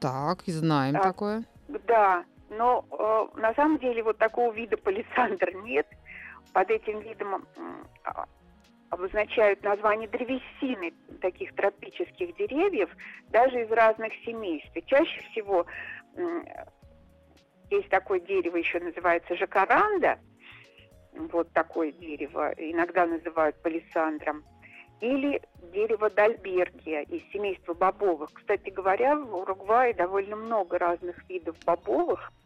Так, 0.00 0.42
знаем 0.46 0.94
Так. 0.94 1.02
такое. 1.02 1.44
Да, 1.68 2.24
но 2.50 2.84
э, 2.90 3.40
на 3.40 3.54
самом 3.54 3.78
деле 3.78 4.02
вот 4.02 4.18
такого 4.18 4.52
вида 4.52 4.76
палисандр 4.76 5.54
нет. 5.64 5.86
Под 6.52 6.70
этим 6.70 7.00
видом 7.00 7.46
а, 8.04 8.26
обозначают 8.90 9.62
название 9.64 10.08
древесины 10.08 10.94
таких 11.20 11.52
тропических 11.54 12.36
деревьев, 12.36 12.88
даже 13.30 13.62
из 13.62 13.70
разных 13.72 14.12
семейств. 14.24 14.70
И 14.74 14.82
чаще 14.86 15.20
всего 15.32 15.66
есть 17.70 17.88
такое 17.88 18.20
дерево, 18.20 18.56
еще 18.56 18.78
называется 18.78 19.34
жакаранда, 19.36 20.18
вот 21.12 21.50
такое 21.52 21.92
дерево, 21.92 22.52
иногда 22.56 23.06
называют 23.06 23.60
палисандром, 23.62 24.44
или 25.04 25.40
дерево 25.72 26.08
дальбергия 26.10 27.02
из 27.02 27.22
семейства 27.32 27.74
бобовых. 27.74 28.30
Кстати 28.32 28.70
говоря, 28.70 29.16
в 29.16 29.34
Уругвае 29.34 29.92
довольно 29.94 30.36
много 30.36 30.78
разных 30.78 31.28
видов 31.28 31.56
бобовых– 31.64 32.32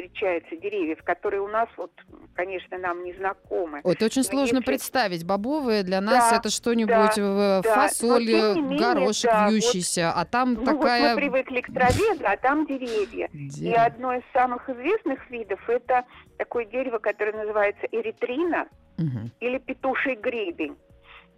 встречается 0.00 0.56
деревьев, 0.56 1.02
которые 1.04 1.40
у 1.42 1.48
нас 1.48 1.68
вот, 1.76 1.92
конечно, 2.34 2.78
нам 2.78 3.04
не 3.04 3.12
знакомы. 3.14 3.80
это 3.84 4.04
очень 4.04 4.22
сложно 4.22 4.56
если... 4.56 4.66
представить. 4.66 5.24
Бобовые 5.24 5.82
для 5.82 6.00
нас 6.00 6.30
да, 6.30 6.36
это 6.36 6.50
что-нибудь 6.50 7.16
да, 7.16 7.62
фасоль, 7.62 8.26
да. 8.26 8.54
менее, 8.54 8.78
горошек 8.78 9.30
да, 9.30 9.48
вьющийся, 9.48 10.12
вот, 10.14 10.22
а 10.22 10.24
там 10.24 10.54
ну, 10.54 10.64
такая... 10.64 11.14
Вот 11.14 11.14
мы 11.14 11.28
привыкли 11.28 11.60
к 11.60 11.72
траве, 11.72 12.14
да, 12.18 12.32
а 12.32 12.36
там 12.36 12.66
деревья. 12.66 13.28
И 13.32 13.72
одно 13.72 14.14
из 14.14 14.22
самых 14.32 14.68
известных 14.68 15.28
видов 15.30 15.60
это 15.68 16.04
такое 16.38 16.64
дерево, 16.64 16.98
которое 16.98 17.32
называется 17.32 17.86
эритрина 17.92 18.68
угу. 18.98 19.30
или 19.40 19.58
петуший 19.58 20.14
гребень. 20.14 20.76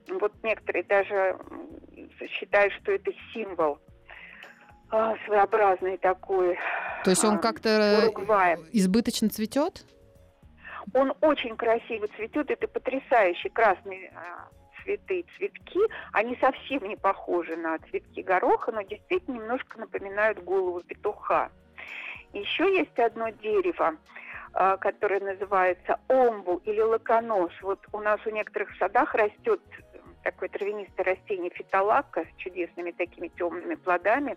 Вот 0.09 0.33
некоторые 0.43 0.85
даже 0.85 1.39
считают, 2.29 2.73
что 2.75 2.93
это 2.93 3.11
символ 3.33 3.79
а, 4.91 5.17
своеобразный 5.25 5.97
такой. 5.97 6.59
То 7.05 7.11
есть 7.11 7.25
он 7.25 7.37
а, 7.37 7.39
как-то 7.39 8.11
избыточно 8.73 9.29
цветет? 9.31 9.87
Он 10.95 11.15
очень 11.21 11.57
красиво 11.57 12.09
цветет. 12.17 12.51
Это 12.51 12.69
потрясающие 12.69 13.51
красные 13.51 14.13
а, 14.15 14.49
цветы, 14.83 15.25
цветки. 15.37 15.81
Они 16.13 16.37
совсем 16.41 16.87
не 16.89 16.97
похожи 16.97 17.57
на 17.57 17.79
цветки 17.91 18.21
гороха, 18.21 18.73
но 18.73 18.83
действительно 18.83 19.37
немножко 19.37 19.79
напоминают 19.79 20.43
голову 20.45 20.83
петуха. 20.83 21.51
Еще 22.35 22.65
есть 22.77 22.99
одно 22.99 23.29
дерево, 23.29 23.95
которое 24.81 25.21
называется 25.21 26.01
омбу 26.09 26.63
или 26.65 26.81
лаконос. 26.81 27.53
Вот 27.61 27.81
у 27.93 27.99
нас 28.01 28.21
в 28.21 28.31
некоторых 28.31 28.75
садах 28.79 29.15
растет 29.15 29.61
такое 30.43 30.49
травянистое 30.49 31.05
растение 31.05 31.51
фитолака 31.51 32.25
с 32.25 32.37
чудесными 32.41 32.91
такими 32.91 33.29
темными 33.29 33.77
плодами. 33.77 34.37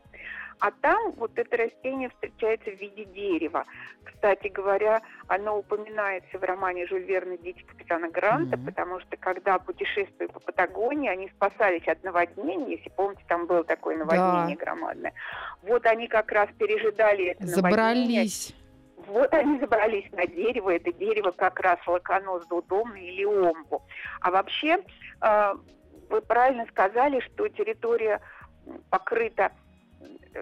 А 0.59 0.71
там 0.71 1.11
вот 1.17 1.31
это 1.35 1.57
растение 1.57 2.09
встречается 2.09 2.71
в 2.71 2.79
виде 2.79 3.05
дерева. 3.05 3.65
Кстати 4.03 4.47
говоря, 4.47 5.01
оно 5.27 5.57
упоминается 5.59 6.37
в 6.37 6.43
романе 6.43 6.87
Жюль 6.87 7.03
Верна 7.03 7.35
«Дети 7.37 7.61
капитана 7.63 8.09
Гранта», 8.09 8.55
mm-hmm. 8.55 8.65
потому 8.65 8.99
что 9.01 9.17
когда 9.17 9.59
путешествуя 9.59 10.29
по 10.29 10.39
Патагонии, 10.39 11.09
они 11.09 11.29
спасались 11.29 11.85
от 11.87 12.03
наводнения. 12.03 12.77
Если 12.77 12.89
помните, 12.89 13.23
там 13.27 13.47
было 13.47 13.63
такое 13.65 13.97
наводнение 13.97 14.55
да. 14.55 14.63
громадное. 14.63 15.13
Вот 15.63 15.85
они 15.85 16.07
как 16.07 16.31
раз 16.31 16.47
пережидали 16.57 17.25
это 17.31 17.47
Забрались. 17.47 18.53
наводнение. 18.53 18.65
Вот 19.07 19.33
они 19.33 19.59
забрались 19.59 20.09
на 20.13 20.25
дерево. 20.25 20.69
Это 20.69 20.91
дерево 20.93 21.31
как 21.31 21.59
раз 21.59 21.79
лаконос 21.85 22.45
удобный 22.49 23.05
или 23.05 23.25
омбу. 23.25 23.83
А 24.21 24.31
вообще, 24.31 24.79
э, 25.21 25.53
вы 26.09 26.21
правильно 26.21 26.65
сказали, 26.67 27.19
что 27.21 27.47
территория 27.49 28.21
покрыта 28.89 29.51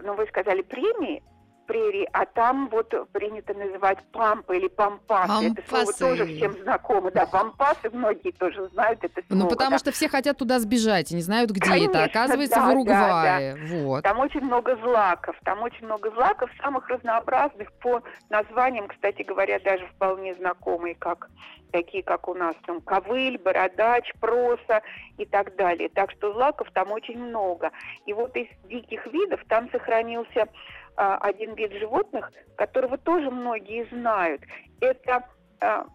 ну, 0.02 0.16
вы 0.16 0.26
сказали 0.28 0.62
премии, 0.62 1.24
прерии, 1.66 2.08
а 2.14 2.26
там 2.26 2.70
вот 2.70 2.94
принято 3.12 3.54
называть 3.54 3.98
пампы 4.12 4.58
или 4.58 4.68
пампасы. 4.68 5.28
пампасы. 5.28 5.52
Это 5.52 5.70
слово 5.70 5.94
тоже 5.94 6.26
всем 6.26 6.54
знакомо. 6.62 7.12
Да, 7.12 7.26
пампасы 7.26 7.90
многие 7.92 8.32
тоже 8.32 8.68
знают 8.70 9.04
это 9.04 9.22
слово. 9.28 9.44
Ну, 9.44 9.50
потому 9.50 9.72
да. 9.72 9.78
что 9.80 9.92
все 9.92 10.10
хотят 10.10 10.38
туда 10.38 10.60
сбежать 10.60 11.12
и 11.12 11.16
не 11.16 11.22
знают, 11.22 11.52
где 11.52 11.70
Конечно, 11.70 11.98
это. 11.98 12.04
Оказывается, 12.04 12.60
да, 12.60 12.66
в 12.68 12.70
Уругвае. 12.72 13.56
Да, 13.56 13.60
да. 13.60 13.76
Вот. 13.84 14.04
Там 14.04 14.20
очень 14.20 14.42
много 14.42 14.76
злаков. 14.78 15.36
Там 15.44 15.62
очень 15.62 15.86
много 15.86 16.12
злаков, 16.12 16.50
самых 16.62 16.88
разнообразных 16.90 17.72
по 17.74 18.02
названиям, 18.30 18.88
кстати 18.88 19.22
говоря, 19.24 19.60
даже 19.60 19.86
вполне 19.88 20.36
знакомые, 20.36 20.96
как 20.96 21.30
такие, 21.74 22.04
как 22.04 22.30
у 22.30 22.34
нас 22.34 22.56
там 22.66 22.80
ковыль, 22.82 23.38
бородач, 23.38 24.10
проса 24.22 24.82
и 25.18 25.26
так 25.26 25.56
далее. 25.56 25.90
Так 25.90 26.12
что 26.12 26.32
злаков 26.34 26.70
там 26.72 26.92
очень 26.92 27.20
много. 27.20 27.72
И 28.06 28.14
вот 28.14 28.36
из 28.38 28.48
диких 28.70 29.06
видов 29.08 29.42
там 29.50 29.70
сохранился 29.72 30.48
а, 30.96 31.18
один 31.18 31.56
вид 31.56 31.72
животных, 31.74 32.32
которого 32.56 32.98
тоже 32.98 33.30
многие 33.30 33.86
знают. 33.92 34.42
Это 34.80 35.26
а, 35.62 35.86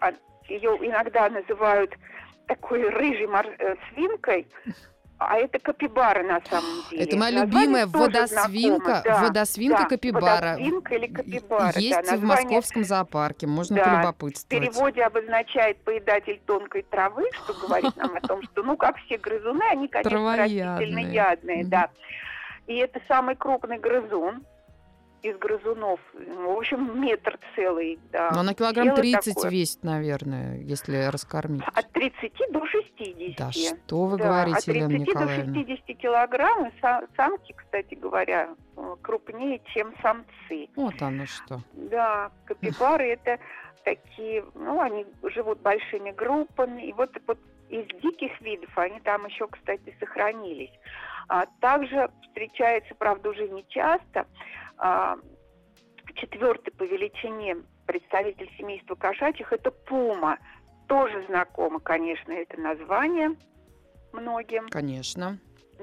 а 0.00 0.12
ее 0.48 0.70
иногда 0.80 1.28
называют 1.28 1.94
такой 2.46 2.88
рыжей 2.88 3.26
мор- 3.26 3.54
э, 3.58 3.76
свинкой, 3.92 4.46
а 5.18 5.36
это 5.36 5.58
капибара 5.58 6.22
на 6.22 6.40
самом 6.48 6.84
деле. 6.90 7.04
Это 7.04 7.16
моя 7.16 7.44
любимая 7.44 7.86
водосвинка, 7.86 9.02
да, 9.04 9.22
водосвинка 9.22 9.82
да, 9.82 9.88
капибара. 9.88 10.52
Водосвинка 10.52 10.94
или 10.94 11.06
капибара. 11.08 11.78
Есть 11.78 11.90
да, 11.90 12.12
название... 12.12 12.18
в 12.18 12.28
московском 12.28 12.84
зоопарке, 12.84 13.46
можно 13.46 13.76
да, 13.76 13.84
полюбопытствовать. 13.84 14.64
В 14.64 14.70
переводе 14.70 15.02
обозначает 15.02 15.82
поедатель 15.82 16.40
тонкой 16.46 16.82
травы, 16.82 17.24
что 17.32 17.52
говорит 17.54 17.96
нам 17.96 18.16
о 18.16 18.20
том, 18.20 18.42
что, 18.44 18.62
ну, 18.62 18.76
как 18.76 18.96
все 18.98 19.18
грызуны, 19.18 19.64
они, 19.70 19.88
конечно, 19.88 20.36
растительно 20.36 21.00
ядные, 21.00 21.64
да. 21.64 21.90
И 22.68 22.76
это 22.76 23.00
самый 23.08 23.34
крупный 23.34 23.78
грызун 23.78 24.44
из 25.22 25.36
грызунов. 25.38 25.98
В 26.12 26.50
общем, 26.56 27.00
метр 27.00 27.38
целый, 27.56 27.98
да. 28.12 28.30
Но 28.32 28.42
на 28.42 28.54
килограмм 28.54 28.94
30 28.94 29.34
такое. 29.34 29.50
весит, 29.50 29.82
наверное, 29.82 30.58
если 30.58 31.06
раскормить. 31.06 31.62
От 31.74 31.90
30 31.90 32.32
до 32.50 32.64
60. 32.66 33.36
Да 33.36 33.50
что 33.50 34.04
вы 34.04 34.18
да, 34.18 34.24
говорите, 34.24 34.72
Елена 34.72 34.96
Николаевна. 34.98 35.34
От 35.34 35.54
30 35.54 35.66
до 35.66 35.76
60 35.76 35.98
килограмм. 35.98 36.66
И 36.68 36.72
самки, 37.16 37.52
кстати 37.52 37.94
говоря, 37.94 38.50
э, 38.76 38.96
крупнее, 39.02 39.60
чем 39.74 39.92
самцы. 40.02 40.68
Вот 40.76 41.00
оно 41.00 41.26
что. 41.26 41.62
Да, 41.72 42.30
капибары 42.44 43.08
это 43.08 43.38
такие, 43.84 44.44
ну, 44.54 44.80
они 44.80 45.06
живут 45.24 45.60
большими 45.60 46.10
группами. 46.10 46.82
И 46.82 46.92
вот, 46.92 47.10
вот 47.26 47.38
из 47.68 47.86
диких 48.00 48.40
видов 48.40 48.70
они 48.76 49.00
там 49.00 49.26
еще, 49.26 49.46
кстати, 49.46 49.94
сохранились. 50.00 50.72
А 51.28 51.46
также 51.60 52.10
встречается, 52.22 52.94
правда, 52.94 53.30
уже 53.30 53.48
не 53.48 53.66
часто, 53.68 54.26
а, 54.78 55.18
четвертый 56.14 56.70
по 56.72 56.84
величине 56.84 57.58
представитель 57.86 58.50
семейства 58.56 58.94
кошачьих– 58.94 59.52
это 59.52 59.70
пума. 59.70 60.38
Тоже 60.86 61.24
знакомо, 61.26 61.80
конечно, 61.80 62.32
это 62.32 62.58
название 62.58 63.36
многим. 64.12 64.68
Конечно. 64.70 65.38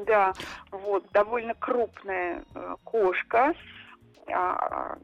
Да, 0.07 0.33
вот, 0.71 1.09
довольно 1.11 1.53
крупная 1.53 2.43
э, 2.53 2.75
кошка. 2.83 3.53
А, 4.33 4.97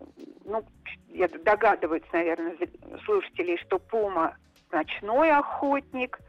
ну, 0.43 0.65
я 1.07 1.27
догадываюсь, 1.27 2.03
наверное, 2.11 2.57
слушателей, 3.05 3.57
что 3.57 3.79
пума 3.79 4.35
ночной 4.71 5.31
охотник 5.31 6.19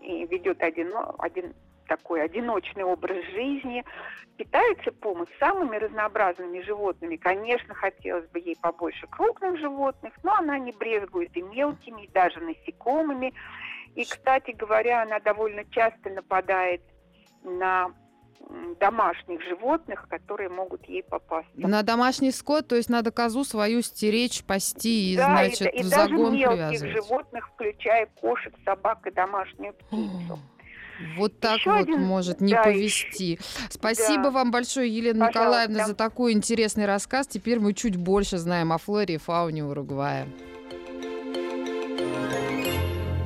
и 0.00 0.26
ведет 0.26 0.62
один, 0.62 0.92
один 1.18 1.54
такой 1.88 2.22
одиночный 2.22 2.84
образ 2.84 3.24
жизни. 3.32 3.84
Питается 4.36 4.92
пума 4.92 5.26
самыми 5.40 5.76
разнообразными 5.76 6.60
животными. 6.60 7.16
Конечно, 7.16 7.74
хотелось 7.74 8.28
бы 8.28 8.38
ей 8.38 8.56
побольше 8.60 9.06
крупных 9.08 9.58
животных, 9.58 10.12
но 10.22 10.34
она 10.34 10.58
не 10.58 10.72
брезгует 10.72 11.36
и 11.36 11.42
мелкими, 11.42 12.04
и 12.04 12.10
даже 12.12 12.38
насекомыми. 12.40 13.32
И, 13.96 14.04
кстати 14.04 14.52
говоря, 14.52 15.02
она 15.02 15.18
довольно 15.18 15.64
часто 15.70 16.10
нападает 16.10 16.82
на 17.42 17.92
домашних 18.80 19.42
животных, 19.42 20.06
которые 20.08 20.48
могут 20.48 20.88
ей 20.88 21.02
попасть. 21.02 21.48
На 21.54 21.82
домашний 21.82 22.30
скот, 22.30 22.68
то 22.68 22.76
есть 22.76 22.88
надо 22.88 23.10
козу 23.10 23.44
свою 23.44 23.82
стеречь, 23.82 24.42
пасти 24.44 25.12
и, 25.12 25.16
да, 25.16 25.26
значит, 25.26 25.74
и, 25.74 25.78
и 25.78 25.82
в 25.82 25.86
загон 25.86 26.32
даже 26.32 26.36
мелких 26.36 26.56
привязывать. 26.56 26.92
животных, 26.92 27.48
включая 27.54 28.06
кошек, 28.20 28.54
собак 28.64 29.06
и 29.06 29.10
домашнюю 29.10 29.74
птицу. 29.74 30.38
Вот 31.16 31.38
так 31.38 31.58
Еще 31.58 31.70
вот 31.70 31.80
один... 31.80 32.02
может 32.02 32.40
не 32.40 32.52
да, 32.52 32.62
повести. 32.64 33.38
Спасибо 33.70 34.24
да. 34.24 34.30
вам 34.30 34.50
большое, 34.50 34.88
Елена 34.88 35.26
Пожалуйста. 35.26 35.40
Николаевна, 35.40 35.86
за 35.86 35.94
такой 35.94 36.32
интересный 36.32 36.86
рассказ. 36.86 37.28
Теперь 37.28 37.60
мы 37.60 37.72
чуть 37.72 37.96
больше 37.96 38.38
знаем 38.38 38.72
о 38.72 38.78
флоре 38.78 39.14
и 39.14 39.18
фауне 39.18 39.64
Уругвая. 39.64 40.26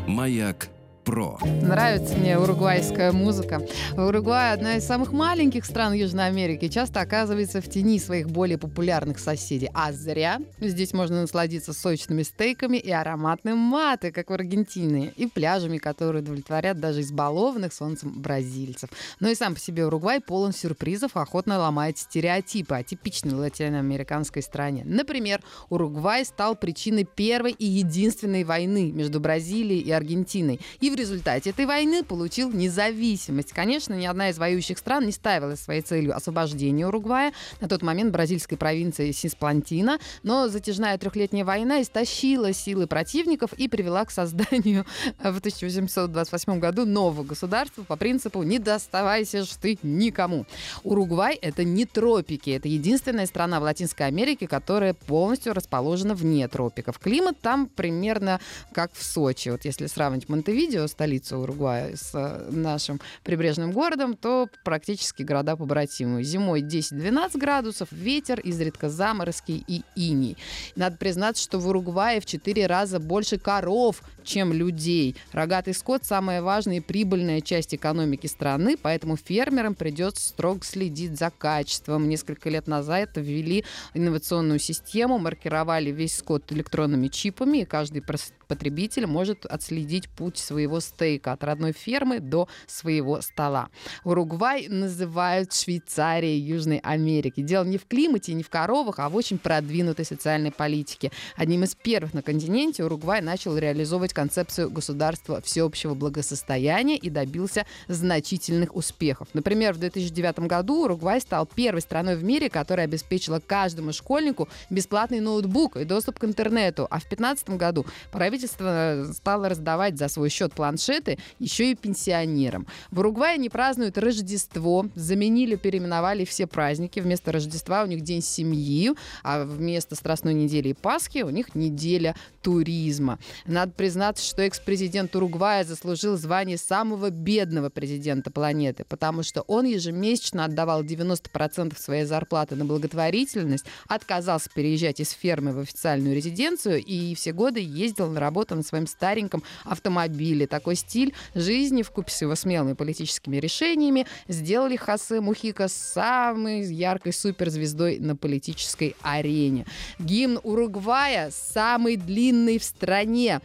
Маяк 0.07 0.69
про. 1.05 1.39
Нравится 1.63 2.17
мне 2.17 2.39
уругвайская 2.39 3.13
музыка. 3.13 3.63
Уругвай– 3.97 4.53
одна 4.55 4.77
из 4.77 4.87
самых 4.87 5.13
маленьких 5.13 5.65
стран 5.65 5.93
Южной 5.93 6.27
Америки, 6.27 6.69
часто 6.69 7.01
оказывается 7.01 7.61
в 7.61 7.69
тени 7.69 7.99
своих 7.99 8.31
более 8.31 8.59
популярных 8.59 9.19
соседей. 9.19 9.71
А 9.75 9.93
зря. 9.93 10.41
Здесь 10.61 10.93
можно 10.93 11.23
насладиться 11.23 11.73
сочными 11.73 12.23
стейками 12.23 12.77
и 12.77 12.91
ароматным 12.91 13.59
маты, 13.59 14.13
как 14.13 14.31
в 14.31 14.33
Аргентине, 14.33 15.13
и 15.17 15.27
пляжами, 15.27 15.79
которые 15.79 16.23
удовлетворят 16.23 16.79
даже 16.79 17.01
избалованных 17.01 17.73
солнцем 17.73 18.21
бразильцев. 18.21 18.91
Но 19.21 19.29
и 19.29 19.35
сам 19.35 19.55
по 19.55 19.61
себе 19.61 19.87
Уругвай 19.87 20.21
полон 20.21 20.53
сюрпризов, 20.53 21.17
охотно 21.17 21.59
ломает 21.59 21.99
стереотипы 21.99 22.75
о 22.75 22.83
типичной 22.83 23.35
латиноамериканской 23.35 24.43
стране. 24.43 24.83
Например, 24.85 25.41
Уругвай 25.69 26.25
стал 26.25 26.55
причиной 26.55 27.05
первой 27.05 27.53
и 27.53 27.67
единственной 27.67 28.45
войны 28.45 28.93
между 28.93 29.21
Бразилией 29.21 29.81
и 29.81 29.91
Аргентиной. 29.91 30.61
И 30.81 30.92
в 30.93 30.95
результате 30.95 31.51
этой 31.51 31.65
войны 31.65 32.05
получил 32.05 32.51
независимость. 32.51 33.53
Конечно, 33.53 33.95
ни 33.95 34.05
одна 34.05 34.29
из 34.29 34.39
воюющих 34.39 34.79
стран 34.79 35.07
не 35.07 35.13
ставила 35.13 35.55
своей 35.55 35.81
целью 35.81 36.15
освобождение 36.15 36.87
Уругвая, 36.87 37.33
на 37.61 37.69
тот 37.69 37.83
момент 37.83 38.13
бразильской 38.13 38.59
провинции 38.59 39.11
Сисплантина, 39.11 39.99
но 40.23 40.49
затяжная 40.49 40.99
трехлетняя 40.99 41.45
война 41.45 41.81
истощила 41.81 42.53
силы 42.53 42.87
противников 42.87 43.55
и 43.55 43.69
привела 43.69 44.05
к 44.05 44.11
созданию 44.11 44.85
в 45.19 45.39
1828 45.39 46.61
году 46.61 46.85
нового 46.85 47.25
государства 47.25 47.85
по 47.85 47.97
принципу 47.97 48.43
«не 48.43 48.59
доставайся 48.59 49.45
ж 49.45 49.49
ты 49.61 49.79
никому». 49.83 50.45
Уругвай— 50.85 51.35
это 51.43 51.65
не 51.65 51.87
тропики, 51.87 52.51
это 52.51 52.69
единственная 52.69 53.27
страна 53.27 53.61
в 53.61 53.63
Латинской 53.63 54.07
Америке, 54.07 54.47
которая 54.47 54.93
полностью 54.93 55.55
расположена 55.55 56.15
вне 56.15 56.47
тропиков. 56.49 56.99
Климат 56.99 57.41
там 57.41 57.67
примерно 57.67 58.41
как 58.73 58.93
в 58.93 59.03
Сочи. 59.03 59.49
Вот 59.49 59.65
если 59.65 59.87
сравнить 59.87 60.29
Монтевидео 60.29 60.82
Столицу 60.87 61.39
Уругвая, 61.39 61.97
с 61.97 62.15
э, 62.15 62.51
нашим 62.51 63.01
прибрежным 63.23 63.73
городом, 63.73 64.17
то 64.17 64.49
практически 64.65 65.23
города 65.23 65.57
побратимы. 65.57 66.23
Зимой 66.23 66.63
10-12 66.63 67.39
градусов, 67.39 67.89
ветер, 67.91 68.41
изредка 68.41 68.89
заморозки 68.89 69.65
и 69.67 69.83
иней. 69.97 70.37
Надо 70.77 70.97
признаться, 70.97 71.43
что 71.43 71.59
в 71.59 71.69
Уругвае 71.69 72.21
в 72.21 72.27
4 72.27 72.67
раза 72.67 72.99
больше 72.99 73.39
коров, 73.39 74.03
чем 74.25 74.53
людей. 74.53 75.17
Рогатый 75.33 75.75
скот– 75.75 76.05
самая 76.05 76.43
важная 76.43 76.77
и 76.77 76.81
прибыльная 76.81 77.41
часть 77.41 77.75
экономики 77.75 78.27
страны, 78.27 78.77
поэтому 78.81 79.17
фермерам 79.17 79.75
придется 79.75 80.29
строго 80.29 80.65
следить 80.65 81.19
за 81.19 81.31
качеством. 81.31 82.09
Несколько 82.09 82.49
лет 82.51 82.67
назад 82.67 83.11
ввели 83.17 83.65
инновационную 83.95 84.59
систему, 84.59 85.19
маркировали 85.19 85.91
весь 85.91 86.17
скот 86.17 86.51
электронными 86.53 87.09
чипами, 87.09 87.59
и 87.59 87.65
каждый 87.65 88.03
потребитель 88.49 89.07
может 89.07 89.47
отследить 89.47 90.09
путь 90.11 90.37
своего 90.37 90.81
стейка 90.81 91.33
от 91.33 91.43
родной 91.43 91.73
фермы 91.73 92.21
до 92.21 92.49
своего 92.67 93.21
стола. 93.23 93.69
Уругвай 94.05 94.69
называют 94.69 95.53
Швейцарией 95.53 96.39
Южной 96.39 96.79
Америки. 96.79 97.41
Дело 97.41 97.65
не 97.65 97.79
в 97.79 97.87
климате, 97.87 98.35
не 98.35 98.43
в 98.43 98.51
коровах, 98.51 98.99
а 98.99 99.09
в 99.09 99.17
очень 99.17 99.39
продвинутой 99.39 100.05
социальной 100.05 100.53
политике. 100.53 101.11
Одним 101.37 101.65
из 101.65 101.75
первых 101.75 102.15
на 102.15 102.23
континенте 102.23 102.85
Уругвай 102.85 103.23
начал 103.23 103.57
реализовывать 103.57 104.12
реализовать 104.13 104.23
концепцию 104.23 104.71
государства 104.71 105.41
всеобщего 105.41 105.95
благосостояния 105.95 106.97
и 106.97 107.11
добился 107.11 107.65
значительных 107.89 108.77
успехов. 108.77 109.29
Например, 109.35 109.73
в 109.73 109.79
2009 109.79 110.41
году 110.41 110.85
Уругвай 110.85 111.21
стал 111.21 111.47
первой 111.47 111.81
страной 111.81 112.17
в 112.17 112.25
мире, 112.25 112.49
которая 112.49 112.87
обеспечила 112.87 113.41
каждому 113.45 113.93
школьнику 113.93 114.49
бесплатный 114.71 115.21
ноутбук 115.21 115.77
и 115.77 115.85
доступ 115.85 116.19
к 116.19 116.25
интернету. 116.25 116.87
А 116.91 116.99
в 116.99 117.09
2015 117.09 117.51
году 117.51 117.87
правительство 118.11 119.07
стало 119.13 119.49
раздавать 119.49 119.99
за 119.99 120.09
свой 120.09 120.29
счет 120.29 120.53
планшеты 120.53 121.19
еще 121.39 121.71
и 121.71 121.75
пенсионерам. 121.75 122.67
В 122.91 123.01
Уругвае 123.01 123.39
не 123.39 123.49
празднуют 123.49 123.99
Рождество, 123.99 124.87
заменили, 124.95 125.57
переименовали 125.57 126.25
все 126.25 126.47
праздники. 126.47 127.01
Вместо 127.01 127.33
Рождества 127.33 127.83
у 127.83 127.87
них 127.87 128.03
День 128.03 128.23
семьи, 128.23 128.93
а 129.23 129.45
вместо 129.45 129.95
Страстной 129.95 130.35
недели 130.35 130.69
и 130.69 130.75
Пасхи 130.75 131.23
у 131.23 131.31
них 131.31 131.55
неделя 131.55 132.15
туризма. 132.43 133.19
Надо 133.47 133.73
признать, 133.73 134.02
признаться, 134.03 134.27
что 134.27 134.43
экс-президент 134.43 135.15
Уругвая 135.15 135.63
заслужил 135.63 136.17
звание 136.17 136.59
самого 136.59 137.11
бедного 137.11 137.71
президента 137.71 138.33
планеты, 138.33 138.85
потому 138.89 139.23
что 139.23 139.43
он 139.43 139.65
ежемесячно 139.65 140.45
отдавал 140.45 140.83
90% 140.83 141.79
своей 141.79 142.05
зарплаты 142.05 142.57
на 142.57 142.65
благотворительность, 142.65 143.65
отказался 143.87 144.51
переезжать 144.53 144.99
из 144.99 145.11
фермы 145.11 145.53
в 145.53 145.61
официальную 145.61 146.17
резиденцию 146.17 146.83
и 146.83 147.15
все 147.15 147.33
годы 147.33 147.61
ездил 147.61 148.11
на 148.11 148.19
работу 148.19 148.57
на 148.57 148.65
своем 148.65 148.89
стареньком 148.89 149.45
автомобиле. 149.65 150.49
Такой 150.49 150.75
стиль 150.75 151.15
жизни 151.37 151.83
в 151.83 151.93
купе 151.93 152.11
с 152.11 152.23
его 152.23 152.35
смелыми 152.35 152.73
политическими 152.73 153.37
решениями 153.37 154.09
сделали 154.27 154.75
Хосе 154.75 155.21
Мухика 155.21 155.69
самой 155.69 156.65
яркой 156.65 157.13
суперзвездой 157.13 158.01
на 158.01 158.17
политической 158.17 158.97
арене. 159.03 159.65
Гимн 160.01 160.41
Уругвая 160.43 161.31
самый 161.31 161.95
длинный 161.95 162.59
в 162.59 162.65
стране 162.65 163.41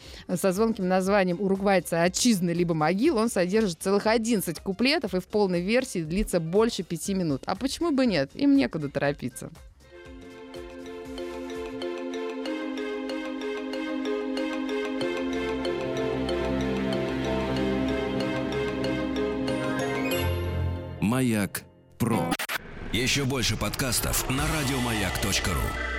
со 0.48 0.54
звонким 0.54 0.88
названием 0.88 1.42
«Уругвайца 1.42 2.04
отчизны 2.04 2.52
либо 2.52 2.74
могил». 2.74 3.18
Он 3.18 3.30
содержит 3.30 3.82
целых 3.82 4.08
11 4.08 4.62
куплетов 4.62 5.14
и 5.14 5.20
в 5.20 5.26
полной 5.26 5.60
версии 5.60 6.04
длится 6.04 6.40
больше 6.40 6.84
пяти 6.84 7.14
минут. 7.14 7.44
А 7.48 7.56
почему 7.56 7.92
бы 7.92 8.06
нет? 8.06 8.30
Им 8.34 8.56
некуда 8.56 8.88
торопиться. 8.88 9.50
Маяк 21.02 21.64
Про. 21.98 22.32
Еще 22.94 23.26
больше 23.26 23.58
подкастов 23.58 24.30
на 24.30 24.44
радиомаяк.ру. 24.44 25.97